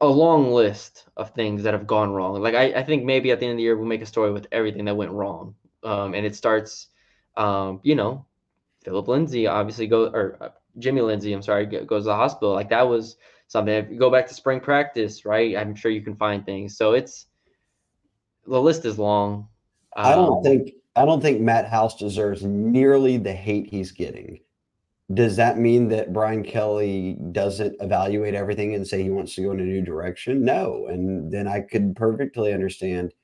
[0.00, 2.40] a long list of things that have gone wrong.
[2.40, 4.32] Like I, I think maybe at the end of the year we'll make a story
[4.32, 5.54] with everything that went wrong.
[5.82, 6.88] Um, and it starts,
[7.36, 8.26] um, you know,
[8.86, 12.54] Phillip Lindsay obviously go or uh, Jimmy Lindsay, I'm sorry, goes to the hospital.
[12.54, 13.16] Like that was
[13.48, 13.74] something.
[13.74, 15.56] If you go back to spring practice, right?
[15.56, 16.76] I'm sure you can find things.
[16.78, 17.26] So it's
[18.46, 19.48] the list is long.
[19.96, 23.90] Um, I don't um, think I don't think Matt House deserves nearly the hate he's
[23.90, 24.38] getting.
[25.12, 29.50] Does that mean that Brian Kelly doesn't evaluate everything and say he wants to go
[29.50, 30.44] in a new direction?
[30.44, 30.86] No.
[30.88, 33.14] And then I could perfectly understand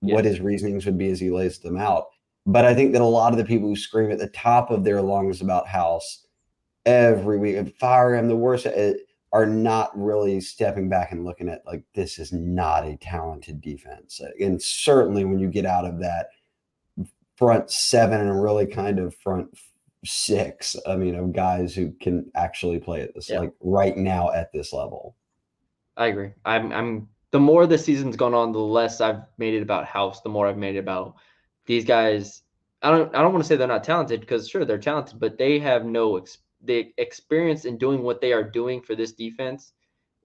[0.00, 0.14] yes.
[0.14, 2.06] what his reasonings would be as he lays them out.
[2.46, 4.84] But I think that a lot of the people who scream at the top of
[4.84, 6.26] their lungs about House
[6.84, 8.94] every week, fire him, the worst, eh,
[9.32, 14.20] are not really stepping back and looking at like this is not a talented defense.
[14.38, 16.28] And certainly when you get out of that
[17.36, 19.48] front seven and really kind of front
[20.04, 20.76] six.
[20.86, 23.40] I mean, of guys who can actually play at this yeah.
[23.40, 25.16] like right now at this level.
[25.96, 26.32] I agree.
[26.44, 30.20] I'm I'm the more the season's gone on, the less I've made it about House,
[30.20, 31.16] the more I've made it about
[31.66, 32.42] these guys.
[32.82, 35.38] I don't I don't want to say they're not talented because sure they're talented, but
[35.38, 39.72] they have no ex- the experience in doing what they are doing for this defense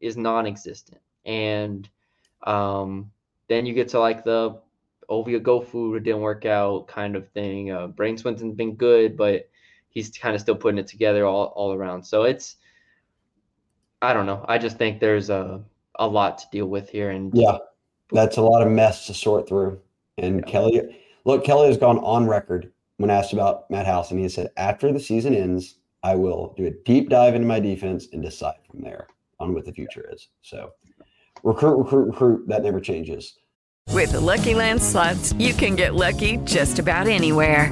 [0.01, 0.99] is non-existent.
[1.25, 1.87] And
[2.43, 3.11] um,
[3.47, 4.59] then you get to like the
[5.09, 7.71] Ovie Oghoufo it didn't work out kind of thing.
[7.71, 9.49] Uh, Bradyn Swinson's been good, but
[9.89, 12.03] he's kind of still putting it together all, all around.
[12.03, 12.57] So it's,
[14.01, 14.45] I don't know.
[14.47, 15.61] I just think there's a,
[15.95, 17.09] a lot to deal with here.
[17.09, 17.57] And yeah,
[18.11, 19.81] that's a lot of mess to sort through.
[20.17, 20.51] And yeah.
[20.51, 24.49] Kelly, look, Kelly has gone on record when asked about Matt House, and he said,
[24.57, 28.57] after the season ends, I will do a deep dive into my defense and decide
[28.69, 29.07] from there
[29.39, 30.29] on what the future is.
[30.41, 30.71] So
[31.43, 32.47] recruit, recruit, recruit.
[32.47, 33.37] That never changes.
[33.91, 37.71] With the Lucky Land slots, you can get lucky just about anywhere.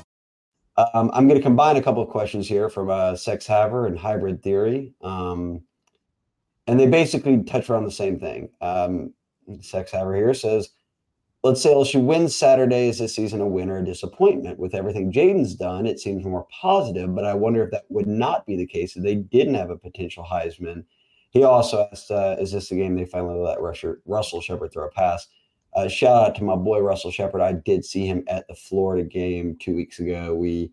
[0.93, 3.97] Um, I'm going to combine a couple of questions here from uh, Sex Haver and
[3.97, 4.93] Hybrid Theory.
[5.01, 5.61] Um,
[6.67, 8.49] and they basically touch on the same thing.
[8.61, 9.13] Um,
[9.61, 10.69] Sex Haver here says,
[11.43, 12.87] let's say LSU wins Saturday.
[12.87, 14.59] Is this season a win or a disappointment?
[14.59, 18.45] With everything Jayden's done, it seems more positive, but I wonder if that would not
[18.45, 20.85] be the case if they didn't have a potential Heisman.
[21.31, 24.91] He also asked, uh, is this the game they finally let Russell Shepard throw a
[24.91, 25.27] pass?
[25.73, 27.41] Uh, shout out to my boy Russell Shepard.
[27.41, 30.35] I did see him at the Florida game two weeks ago.
[30.35, 30.71] We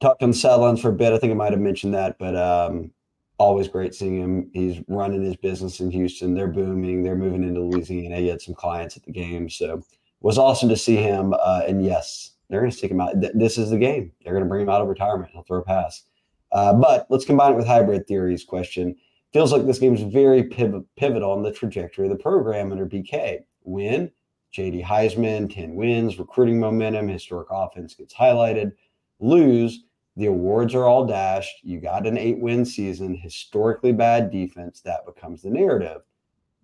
[0.00, 1.12] talked on sidelines for a bit.
[1.12, 2.90] I think I might have mentioned that, but um,
[3.38, 4.50] always great seeing him.
[4.52, 6.34] He's running his business in Houston.
[6.34, 7.02] They're booming.
[7.02, 8.16] They're moving into Louisiana.
[8.16, 9.84] He had some clients at the game, so it
[10.20, 11.34] was awesome to see him.
[11.34, 13.20] Uh, and yes, they're going to stick him out.
[13.20, 14.12] Th- this is the game.
[14.22, 15.30] They're going to bring him out of retirement.
[15.32, 16.04] He'll throw a pass.
[16.52, 18.96] Uh, but let's combine it with hybrid theories question.
[19.32, 22.86] Feels like this game is very piv- pivotal in the trajectory of the program under
[22.86, 24.10] BK win.
[24.56, 28.72] JD Heisman, 10 wins, recruiting momentum, historic offense gets highlighted.
[29.20, 29.84] Lose,
[30.16, 31.62] the awards are all dashed.
[31.62, 34.80] You got an eight win season, historically bad defense.
[34.80, 36.02] That becomes the narrative.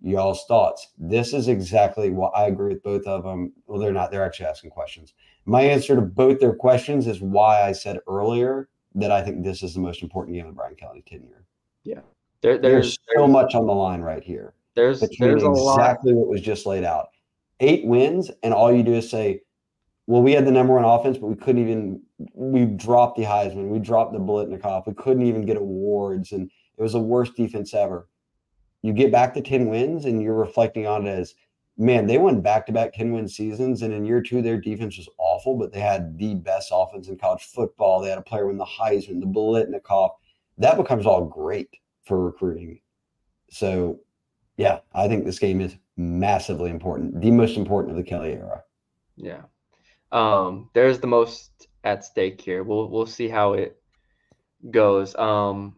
[0.01, 0.89] Y'all's thoughts.
[0.97, 3.53] This is exactly what I agree with both of them.
[3.65, 5.13] Well, they're not, they're actually asking questions.
[5.45, 9.63] My answer to both their questions is why I said earlier that I think this
[9.63, 11.45] is the most important game of Brian Kelly tenure.
[11.83, 12.01] Yeah.
[12.41, 14.54] There, there's, there's so much on the line right here.
[14.75, 16.19] There's there's a exactly lot.
[16.19, 17.07] what was just laid out.
[17.61, 19.41] Eight wins, and all you do is say,
[20.07, 22.01] "Well, we had the number one offense, but we couldn't even.
[22.33, 26.81] We dropped the Heisman, we dropped the Biletnikoff, we couldn't even get awards, and it
[26.81, 28.07] was the worst defense ever."
[28.81, 31.33] You get back to ten wins, and you're reflecting on it as,
[31.77, 35.71] "Man, they won back-to-back ten-win seasons, and in year two, their defense was awful, but
[35.71, 37.99] they had the best offense in college football.
[37.99, 40.11] They had a player win the Heisman, the Biletnikoff.
[40.57, 41.69] That becomes all great
[42.03, 42.79] for recruiting."
[43.49, 43.99] So
[44.57, 48.63] yeah, I think this game is massively important, the most important of the Kelly era.
[49.17, 49.41] Yeah,
[50.11, 52.63] um, there's the most at stake here.
[52.63, 53.81] We'll we'll see how it
[54.71, 55.15] goes.
[55.15, 55.75] Um,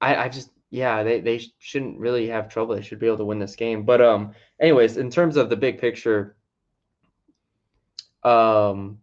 [0.00, 2.74] I I just yeah they they shouldn't really have trouble.
[2.74, 3.84] They should be able to win this game.
[3.84, 6.36] But um, anyways, in terms of the big picture,
[8.24, 8.98] um,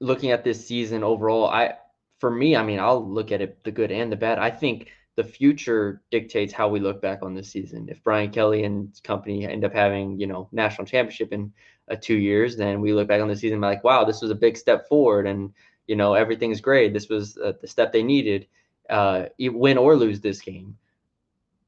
[0.00, 1.74] looking at this season overall, I
[2.18, 4.38] for me, I mean, I'll look at it the good and the bad.
[4.38, 4.88] I think
[5.18, 7.88] the future dictates how we look back on this season.
[7.88, 11.52] If Brian Kelly and company end up having, you know, national championship in
[11.90, 14.22] uh, two years, then we look back on the season and be like, wow, this
[14.22, 15.52] was a big step forward, and
[15.88, 16.92] you know everything's great.
[16.92, 18.46] This was uh, the step they needed.
[18.88, 20.78] Uh, win or lose this game,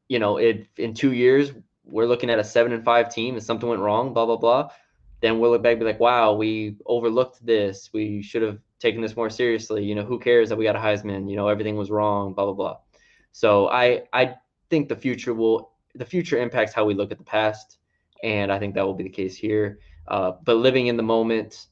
[0.09, 1.53] you know, it in two years
[1.85, 4.69] we're looking at a seven and five team, and something went wrong, blah blah blah.
[5.23, 7.91] Then we'll look back and be like, wow, we overlooked this.
[7.93, 9.85] We should have taken this more seriously.
[9.85, 11.29] You know, who cares that we got a Heisman?
[11.29, 12.77] You know, everything was wrong, blah blah blah.
[13.33, 14.37] So I I
[14.68, 17.78] think the future will the future impacts how we look at the past,
[18.22, 19.81] and I think that will be the case here.
[20.09, 21.66] Uh, but living in the moment,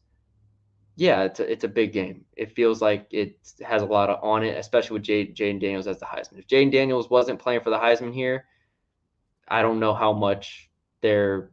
[0.96, 2.24] yeah, it's a, it's a big game.
[2.36, 5.98] It feels like it has a lot of, on it, especially with Jayden Daniels as
[5.98, 6.38] the Heisman.
[6.38, 8.46] If Jayden Daniels wasn't playing for the Heisman here,
[9.46, 11.50] I don't know how much there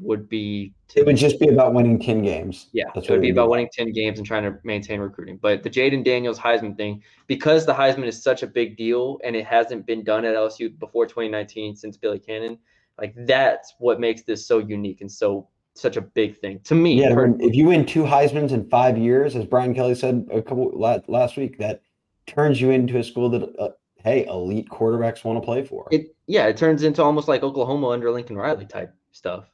[0.00, 0.72] would be.
[0.88, 2.68] To, it would just be about winning 10 games.
[2.72, 5.36] Yeah, That's it would be about winning 10 games and trying to maintain recruiting.
[5.36, 9.34] But the Jayden Daniels Heisman thing, because the Heisman is such a big deal and
[9.36, 12.58] it hasn't been done at LSU before 2019 since Billy Cannon,
[12.98, 17.00] like that's what makes this so unique and so such a big thing to me.
[17.00, 20.72] Yeah, if you win two Heisman's in five years, as Brian Kelly said a couple
[21.06, 21.82] last week, that
[22.26, 23.68] turns you into a school that uh,
[24.02, 25.86] hey, elite quarterbacks want to play for.
[25.90, 29.44] It yeah, it turns into almost like Oklahoma under Lincoln Riley type stuff.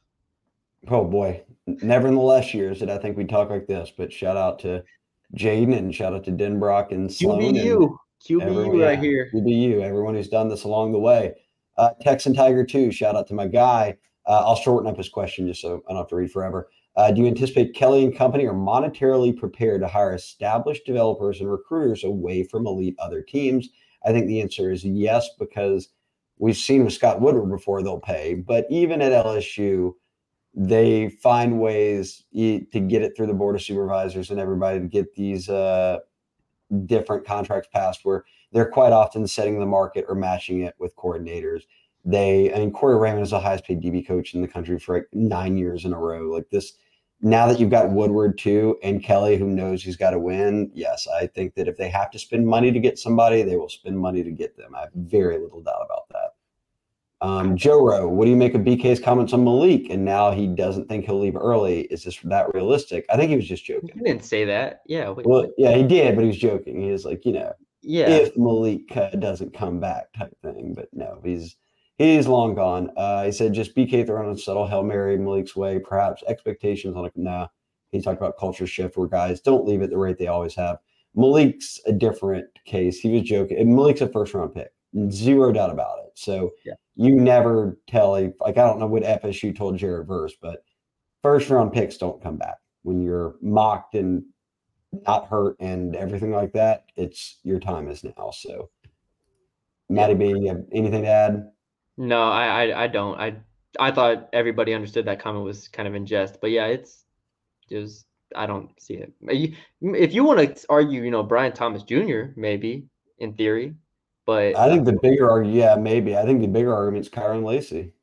[0.87, 3.91] Oh boy, never in the last years did I think we'd talk like this.
[3.95, 4.83] But shout out to
[5.35, 7.41] Jayden and shout out to Denbrock and Sloan.
[7.41, 9.29] QBU, QBU right here.
[9.33, 11.33] QBU, everyone who's done this along the way.
[11.77, 12.91] Uh, Texan Tiger too.
[12.91, 13.97] Shout out to my guy.
[14.27, 16.69] Uh, I'll shorten up his question just so I don't have to read forever.
[16.95, 21.51] Uh, do you anticipate Kelly and company are monetarily prepared to hire established developers and
[21.51, 23.69] recruiters away from elite other teams?
[24.05, 25.89] I think the answer is yes, because
[26.37, 28.35] we've seen with Scott Woodward before they'll pay.
[28.35, 29.93] But even at LSU,
[30.55, 35.13] they find ways to get it through the board of supervisors and everybody to get
[35.13, 35.99] these uh,
[36.85, 41.63] different contracts passed where they're quite often setting the market or matching it with coordinators.
[42.05, 44.95] They, I mean, Corey Raymond is the highest paid DB coach in the country for
[44.95, 46.31] like nine years in a row.
[46.31, 46.73] Like this,
[47.21, 51.07] now that you've got Woodward too and Kelly, who knows he's got to win, yes,
[51.07, 53.99] I think that if they have to spend money to get somebody, they will spend
[53.99, 54.73] money to get them.
[54.75, 56.24] I have very little doubt about that.
[57.21, 59.89] Um, Joe Rowe, what do you make of BK's comments on Malik?
[59.89, 61.81] And now he doesn't think he'll leave early.
[61.83, 63.05] Is this that realistic?
[63.09, 63.91] I think he was just joking.
[63.93, 64.81] He didn't say that.
[64.85, 65.09] Yeah.
[65.09, 66.81] Wait, Well, yeah, he did, but he was joking.
[66.81, 68.07] He was like, you know, yeah.
[68.07, 70.73] if Malik uh, doesn't come back type thing.
[70.75, 71.55] But no, he's
[71.97, 72.91] he's long gone.
[72.97, 77.05] Uh, he said just BK throwing a subtle hail mary Malik's way, perhaps expectations on
[77.05, 77.47] a no.
[77.91, 80.79] He talked about culture shift where guys don't leave at the rate they always have.
[81.15, 82.99] Malik's a different case.
[82.99, 83.73] He was joking.
[83.73, 84.73] Malik's a first round pick,
[85.09, 86.04] zero doubt about it.
[86.15, 86.73] So Yeah.
[86.95, 90.63] you never tell a like I don't know what FSU told Jared Verse, but
[91.21, 94.23] first round picks don't come back when you're mocked and
[95.05, 96.85] not hurt and everything like that.
[96.95, 98.31] It's your time is now.
[98.31, 98.69] So,
[99.89, 101.51] Matty B, you have anything to add?
[101.97, 103.19] No, I, I I don't.
[103.19, 103.35] I
[103.79, 107.05] I thought everybody understood that comment was kind of in jest, but yeah, it's
[107.69, 108.05] just
[108.35, 109.13] I don't see it.
[109.81, 112.31] If you want to argue, you know, Brian Thomas Jr.
[112.35, 112.85] maybe
[113.19, 113.75] in theory,
[114.25, 116.15] but I think the bigger argument, yeah, maybe.
[116.17, 117.93] I think the bigger argument is Kyren Lacy.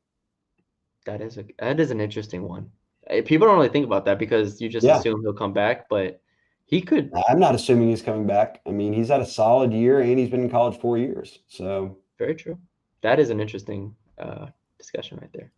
[1.05, 2.69] that is a that is an interesting one.
[3.07, 4.97] Eh, People don't really think about that because you just Yeah.
[4.99, 6.21] assume he'll come back, but
[6.65, 7.11] he could.
[7.27, 8.61] I'm not assuming he's coming back.
[8.65, 11.39] I mean, he's had a solid year and he's been in college four years.
[11.47, 12.57] So, Very true.
[13.01, 14.47] That is an interesting uh,
[14.77, 15.51] discussion right there.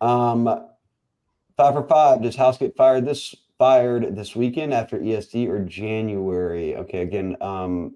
[0.00, 0.44] um,
[1.56, 2.22] five for five.
[2.22, 6.74] Does House get fired this fired this weekend after ESD or January?
[6.76, 7.94] Okay, again, um,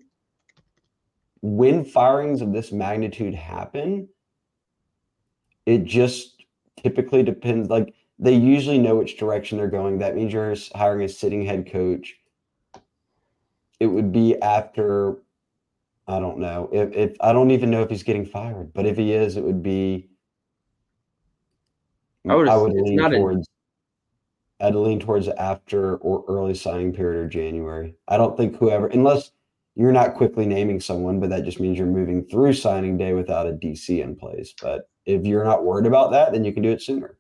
[1.47, 4.09] when firings of this magnitude happen,
[5.65, 6.45] it just
[6.83, 7.71] typically depends.
[7.71, 9.99] Like they usually know which direction they're going.
[9.99, 12.17] That means you're hiring a sitting head coach.
[13.79, 15.19] It would be after,
[16.09, 16.69] I don't know.
[16.73, 19.45] If, if I don't even know if he's getting fired, but if he is, it
[19.45, 20.09] would be.
[22.29, 23.47] I would I would lean not towards.
[24.59, 27.95] I'd lean towards after or early signing period or January.
[28.09, 29.31] I don't think whoever, unless
[29.77, 33.47] you're not quickly naming someone, but that just means you're moving through signing day without
[33.47, 34.55] a DC in place.
[34.61, 37.19] But if you're not worried about that, then you can do it sooner.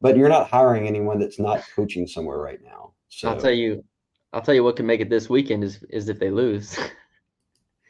[0.00, 2.92] But you're not hiring anyone that's not coaching somewhere right now.
[3.08, 3.84] So I'll tell you,
[4.32, 6.78] I'll tell you what can make it this weekend is is if they lose.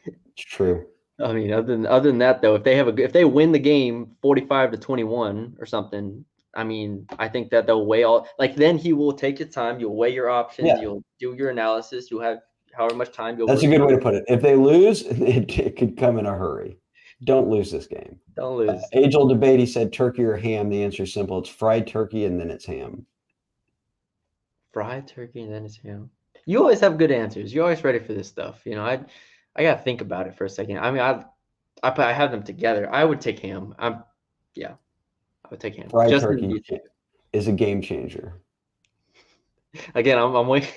[0.07, 0.87] it's true.
[1.23, 3.53] I mean, other than other than that though, if they have a if they win
[3.53, 7.87] the game forty five to twenty one or something, I mean, I think that they'll
[7.87, 9.79] weigh all like then he will take your time.
[9.79, 10.69] You'll weigh your options.
[10.69, 10.81] Yeah.
[10.81, 12.11] You'll do your analysis.
[12.11, 12.39] You'll have
[12.77, 13.47] however much time you'll.
[13.47, 14.24] That's a good way to put it.
[14.29, 16.79] If they lose, it, it could come in a hurry.
[17.24, 18.18] Don't lose this game.
[18.35, 18.70] Don't lose.
[18.70, 19.59] Uh, Age old debate.
[19.59, 20.68] He said turkey or ham.
[20.68, 21.39] The answer is simple.
[21.39, 23.07] It's fried turkey and then it's ham.
[24.72, 26.11] Fried turkey and then it's ham.
[26.45, 27.55] You always have good answers.
[27.55, 28.61] You're always ready for this stuff.
[28.66, 29.01] You know, I
[29.57, 30.79] I gotta think about it for a second.
[30.79, 31.24] I mean, I
[31.83, 32.93] I I have them together.
[32.93, 33.74] I would take ham.
[33.79, 34.05] I'm
[34.55, 34.74] yeah,
[35.45, 35.89] I would take ham.
[35.89, 36.81] Fried Justin, turkey
[37.33, 38.41] is a game changer.
[39.95, 40.68] again, I'm I'm waiting.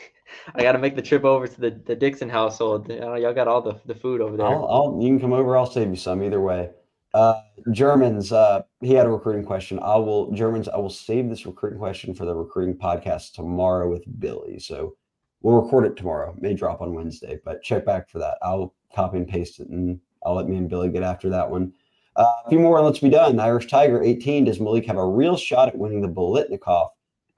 [0.55, 2.89] I got to make the trip over to the, the Dixon household.
[2.89, 4.45] You know, y'all got all the, the food over there.
[4.45, 5.57] I'll, I'll, you can come over.
[5.57, 6.69] I'll save you some either way.
[7.13, 8.31] Uh, Germans.
[8.31, 9.79] Uh, he had a recruiting question.
[9.79, 10.67] I will Germans.
[10.69, 14.59] I will save this recruiting question for the recruiting podcast tomorrow with Billy.
[14.59, 14.95] So
[15.41, 16.35] we'll record it tomorrow.
[16.39, 18.37] May drop on Wednesday, but check back for that.
[18.41, 21.73] I'll copy and paste it, and I'll let me and Billy get after that one.
[22.15, 23.39] Uh, a few more, and let's be done.
[23.39, 24.45] Irish Tiger, 18.
[24.45, 26.89] Does Malik have a real shot at winning the Biletnikoff?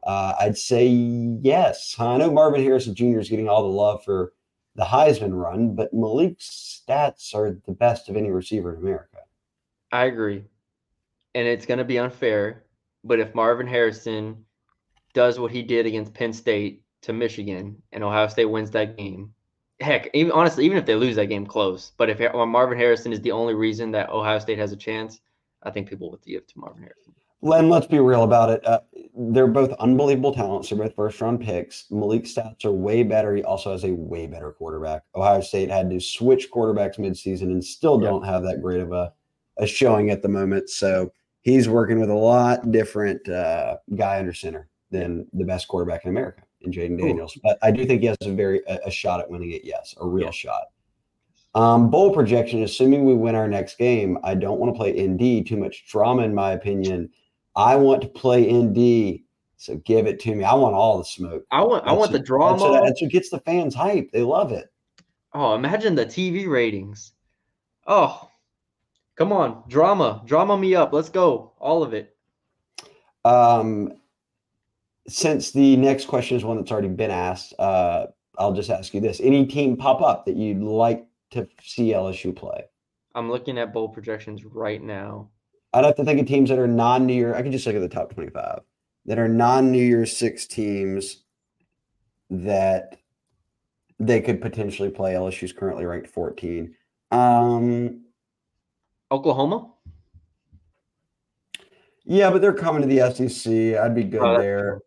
[0.04, 1.95] Uh, I'd say yes.
[1.99, 3.20] I know Marvin Harrison Jr.
[3.20, 4.34] is getting all the love for
[4.76, 9.18] the Heisman run, but Malik's stats are the best of any receiver in America.
[9.91, 10.43] I agree.
[11.36, 12.64] And it's going to be unfair.
[13.04, 14.45] But if Marvin Harrison
[15.14, 19.34] does what he did against Penn State to Michigan and Ohio State wins that game,
[19.80, 23.22] heck, even honestly, even if they lose that game close, but if Marvin Harrison is
[23.22, 25.20] the only reason that Ohio State has a chance,
[25.64, 27.14] I think people would give to Marvin Harrison.
[27.41, 28.66] Len, let's be real about it.
[28.66, 28.82] Uh,
[29.16, 30.70] they're both unbelievable talents.
[30.70, 31.86] They're both first round picks.
[31.91, 33.36] Malik's stats are way better.
[33.36, 35.03] He also has a way better quarterback.
[35.16, 38.09] Ohio State had to switch quarterbacks midseason and still Yeah.
[38.09, 39.12] don't have that great of a,
[39.57, 40.70] a showing at the moment.
[40.70, 46.05] So he's working with a lot different uh, guy under center than the best quarterback
[46.05, 47.38] in America in Jayden Daniels.
[47.43, 49.64] But I do think he has a very a, a shot at winning it.
[49.66, 50.32] Yes, a real Yeah.
[50.32, 50.62] shot.
[51.53, 55.45] Um, bowl projection, assuming we win our next game, I don't want to play ND.
[55.45, 57.09] Too much drama, in my opinion.
[57.56, 59.20] I want to play ND,
[59.58, 60.43] so give it to me.
[60.43, 61.45] I want all the smoke.
[61.52, 62.60] I want I want the That's drama.
[62.60, 64.12] That's what, that's what gets the fans hype.
[64.12, 64.72] They love it.
[65.34, 67.14] Oh, imagine the TV ratings.
[67.88, 68.30] Oh,
[69.16, 70.93] come on, drama, drama me up.
[70.93, 72.16] Let's go, all of it.
[73.24, 73.93] Um,
[75.08, 79.02] since the next question is one that's already been asked, uh, I'll just ask you
[79.02, 82.64] this: Any team pop up that you'd like to see LSU play?
[83.14, 85.30] I'm looking at bowl projections right now.
[85.74, 87.34] I'd have to think of teams that are non-New Year.
[87.36, 88.61] I could just look at the top twenty-five.
[89.05, 91.24] that are non New Year's Six teams
[92.30, 92.97] that
[93.99, 95.13] they could potentially play.
[95.13, 96.74] LSU's currently ranked 14.
[97.11, 98.01] Um,
[99.11, 99.72] Oklahoma.
[102.05, 103.80] Yeah, but they're coming to the SEC.
[103.80, 104.72] I'd be good Oh, that's there.
[104.72, 104.80] true.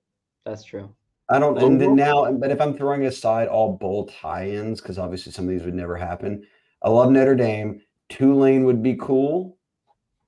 [0.45, 0.95] That's true.
[1.31, 5.33] I don't, and then now, but if I'm throwing aside all bowl tie-ins, because obviously
[5.33, 6.47] some of these would never happen.
[6.83, 7.81] I love Notre Dame.
[8.11, 9.57] Tulane would be cool.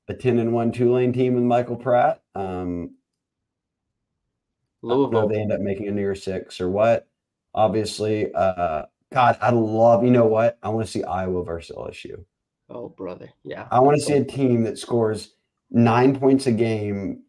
[0.09, 2.23] A 10 and 1 Tulane team with Michael Pratt.
[2.35, 2.91] Um,
[4.85, 5.29] I don't know Louisville.
[5.29, 7.09] they end up making a near Six or what.
[7.55, 10.05] Obviously, uh, God, I love.
[10.05, 10.59] You know what?
[10.63, 12.25] I want to see Iowa versus LSU.
[12.69, 13.31] Oh, brother.
[13.45, 13.67] Yeah.
[13.71, 15.35] I want to see a team that scores
[15.71, 17.23] nine points a game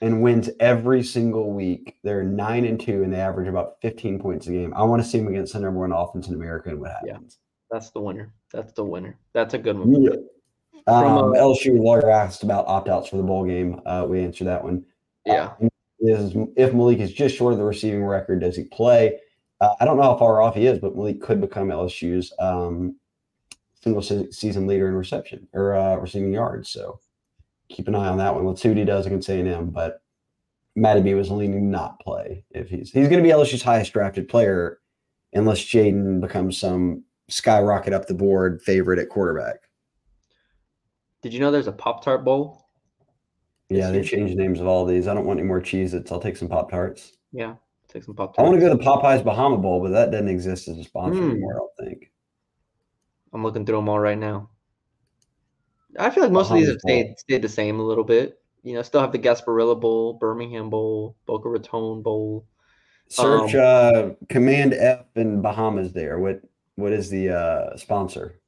[0.00, 1.96] and wins every single week.
[2.02, 4.74] They're nine and two, and they average about 15 points a game.
[4.74, 7.38] I want to see them against the number one offense in America and what happens.
[7.38, 7.38] Yeah.
[7.70, 8.32] That's the winner.
[8.52, 9.18] That's the winner.
[9.32, 10.02] That's a good one.
[10.02, 10.10] Yeah.
[10.84, 13.80] From, Um, uh, LSU lawyer asked about opt outs for the bowl game.
[13.86, 14.84] Uh, we answered that one.
[15.24, 15.52] Yeah.
[15.62, 15.68] Uh,
[16.00, 19.18] is if Malik is just short of the receiving record, does he play?
[19.60, 22.96] Uh, I don't know how far off he is, but Malik could become LSU's um,
[23.82, 26.68] single se- season leader in reception or uh, receiving yards.
[26.68, 27.00] So
[27.70, 28.44] keep an eye on that one.
[28.44, 29.70] Let's see what he does against A&M.
[29.70, 30.02] But
[30.76, 34.28] Matty B was leaning not play if he's he's going to be LSU's highest drafted
[34.28, 34.80] player
[35.32, 39.56] unless Jayden becomes some skyrocket up the board favorite at quarterback.
[41.24, 42.66] Did you know there's a Pop Tart Bowl?
[43.70, 45.08] Yeah, they changed names of all these.
[45.08, 46.12] I don't want any more Cheez Its.
[46.12, 47.12] I'll take some Pop Tarts.
[47.32, 47.54] Yeah.
[47.88, 48.40] Take some Pop Tarts.
[48.40, 50.84] I want to go to the Popeyes Bahama Bowl, but that doesn't exist as a
[50.84, 51.30] sponsor Hmm.
[51.30, 52.12] anymore, I don't think.
[53.32, 54.50] I'm looking through them all right now.
[55.98, 58.38] I feel like most of these have stayed, stayed the same a little bit.
[58.64, 62.44] You know, still have the Gasparilla Bowl, Birmingham Bowl, Boca Raton Bowl.
[63.08, 66.18] Search Um, uh, Command F in Bahamas there.
[66.18, 66.42] What
[66.74, 68.40] what is the uh, sponsor?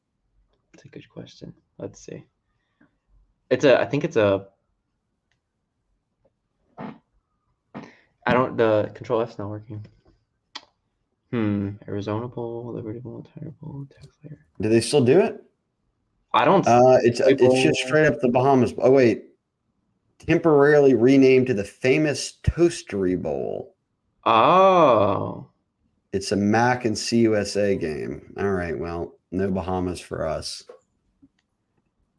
[0.72, 1.54] That's a good question.
[1.78, 2.22] Let's see.
[3.50, 3.80] It's a.
[3.80, 4.46] I think it's a.
[6.78, 8.56] I don't.
[8.56, 9.84] The Control F's not working.
[11.30, 11.70] Hmm.
[11.88, 14.38] Arizona Bowl, Liberty Bowl, Tiger Bowl, Tech Flair.
[14.60, 15.42] Do they still do it?
[16.34, 16.66] I don't.
[16.66, 18.74] Uh, it's it's People- just straight up the Bahamas.
[18.78, 19.24] Oh wait,
[20.18, 23.74] temporarily renamed to the famous Toastery Bowl.
[24.24, 25.48] oh.
[26.12, 28.32] It's a Mac and CUSA game.
[28.38, 30.62] All right, well, no Bahamas for us.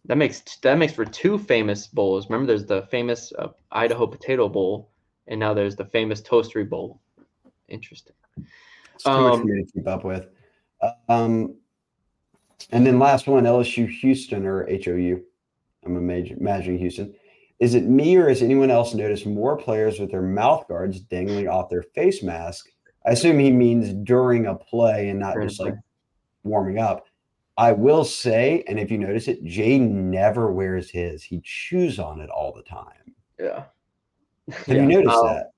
[0.08, 2.30] That makes that makes for two famous bowls.
[2.30, 4.92] Remember, there's the famous uh, Idaho Potato Bowl,
[5.28, 7.02] and now there's the famous Toastery Bowl.
[7.68, 8.16] Interesting.
[8.96, 10.30] It's too much Um, for me to keep up with.
[11.10, 11.56] Um,
[12.72, 15.22] and then last one, LSU Houston or HOU.
[15.86, 17.14] I'm imag- imagining Houston.
[17.60, 21.48] Is it me or has anyone else noticed more players with their mouth guards dangling
[21.48, 22.68] off their face mask?
[23.06, 25.76] I assume he means during a play and not just like
[26.44, 27.08] warming up.
[27.58, 31.24] I will say, and if you notice it, Jay never wears his.
[31.24, 33.16] He chews on it all the time.
[33.40, 33.64] Yeah.
[34.50, 35.52] Have you noticed that?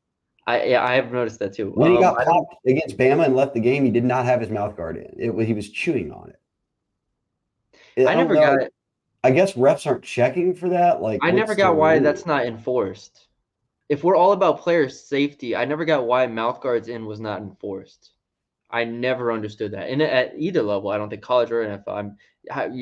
[0.48, 1.72] I yeah, I have noticed that too.
[1.76, 4.26] When he Um, got I popped against Bama and left the game, he did not
[4.26, 5.14] have his mouth guard in.
[5.18, 6.40] It was he was chewing on it.
[8.08, 8.74] I don't never know, got it.
[9.24, 11.02] I guess refs aren't checking for that.
[11.02, 12.04] Like I never got why rule?
[12.04, 13.28] that's not enforced.
[13.90, 17.42] If we're all about player safety, I never got why mouth guards in was not
[17.42, 18.12] enforced.
[18.72, 19.90] I never understood that.
[19.90, 21.88] And at either level, I don't think college or NFL.
[21.88, 22.18] I'm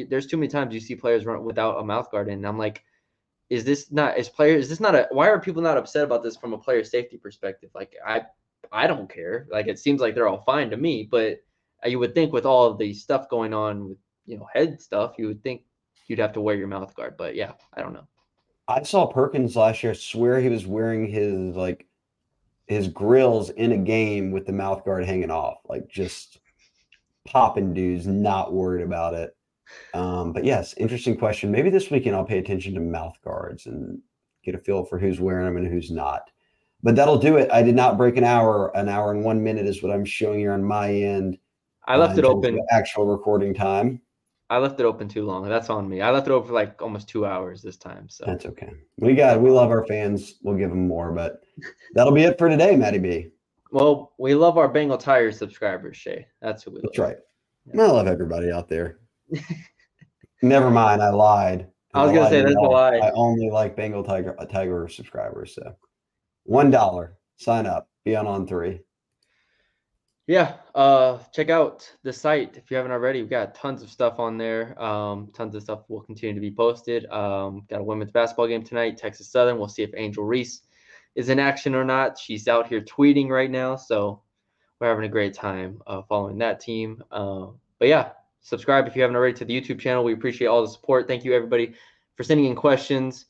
[0.10, 2.36] there's too many times you see players run without a mouth guard in.
[2.36, 2.84] And I'm like,
[3.50, 6.24] is this not is player is this not a why are people not upset about
[6.24, 7.70] this from a player safety perspective?
[7.74, 8.24] Like I
[8.72, 9.48] I don't care.
[9.50, 11.40] Like it seems like they're all fine to me, but
[11.86, 15.16] you would think with all of the stuff going on with you know head stuff,
[15.18, 15.64] you would think
[16.08, 17.16] you'd have to wear your mouth guard.
[17.18, 18.08] But yeah, I don't know.
[18.68, 21.88] I saw Perkins last year I swear he was wearing his like
[22.68, 26.40] his grills in a game with the mouth guard hanging off, like just
[27.26, 29.36] popping dudes, not worried about it.
[29.94, 31.52] Um, but yes, interesting question.
[31.52, 34.00] Maybe this weekend I'll pay attention to mouth guards and
[34.44, 36.30] get a feel for who's wearing them and who's not.
[36.84, 37.50] But that'll do it.
[37.52, 38.76] I did not break an hour.
[38.78, 41.38] An hour and one minute is what I'm showing here on my end.
[41.86, 42.68] I left uh, it in terms of open.
[42.70, 44.02] Actual recording time.
[44.50, 45.48] I left it open too long.
[45.48, 46.02] That's on me.
[46.02, 48.08] I left it open for like almost two hours this time.
[48.08, 48.72] So That's okay.
[48.98, 49.42] We got.
[49.42, 50.36] We love our fans.
[50.42, 51.42] We'll give them more, but
[51.94, 53.30] that'll be it for today, Matty B.
[53.72, 56.26] well, we love our Bengal Tiger subscribers, Shea.
[56.42, 57.08] That's who we That's love.
[57.10, 57.18] right.
[57.74, 59.00] I love everybody out there.
[60.42, 61.68] Never mind, I lied.
[61.94, 62.98] I was gonna say, that's a lie.
[62.98, 65.56] I only like Bengal Tiger uh, Tiger subscribers.
[65.56, 65.76] So
[66.44, 67.18] one dollar.
[67.38, 67.90] Sign up.
[68.06, 68.80] Be on on three.
[70.28, 73.22] Yeah, uh, check out the site if you haven't already.
[73.22, 74.80] We've got tons of stuff on there.
[74.82, 77.06] Um, tons of stuff will continue to be posted.
[77.06, 79.58] Um, got a women's basketball game tonight, Texas Southern.
[79.58, 80.64] We'll see if Angel Reese
[81.16, 82.20] is in action or not.
[82.20, 84.22] She's out here tweeting right now, so
[84.82, 87.02] we're having a great time uh, following that team.
[87.10, 87.48] Uh,
[87.80, 88.10] but yeah,
[88.42, 90.04] subscribe if you haven't already to the YouTube channel.
[90.04, 91.08] We appreciate all the support.
[91.08, 91.74] Thank you everybody
[92.18, 93.28] for sending in questions.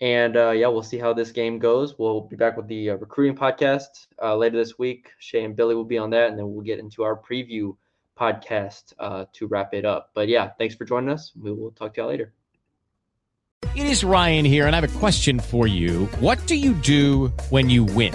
[0.00, 1.98] And uh, yeah, we'll see how this game goes.
[1.98, 5.10] We'll be back with the uh, recruiting podcast uh, later this week.
[5.18, 7.76] Shea and Billy will be on that, and then we'll get into our preview
[8.18, 10.10] podcast uh, to wrap it up.
[10.14, 11.32] But yeah, thanks for joining us.
[11.40, 12.32] We will talk to y'all later.
[13.74, 16.06] It is Ryan here, and I have a question for you.
[16.20, 18.14] What do you do when you win?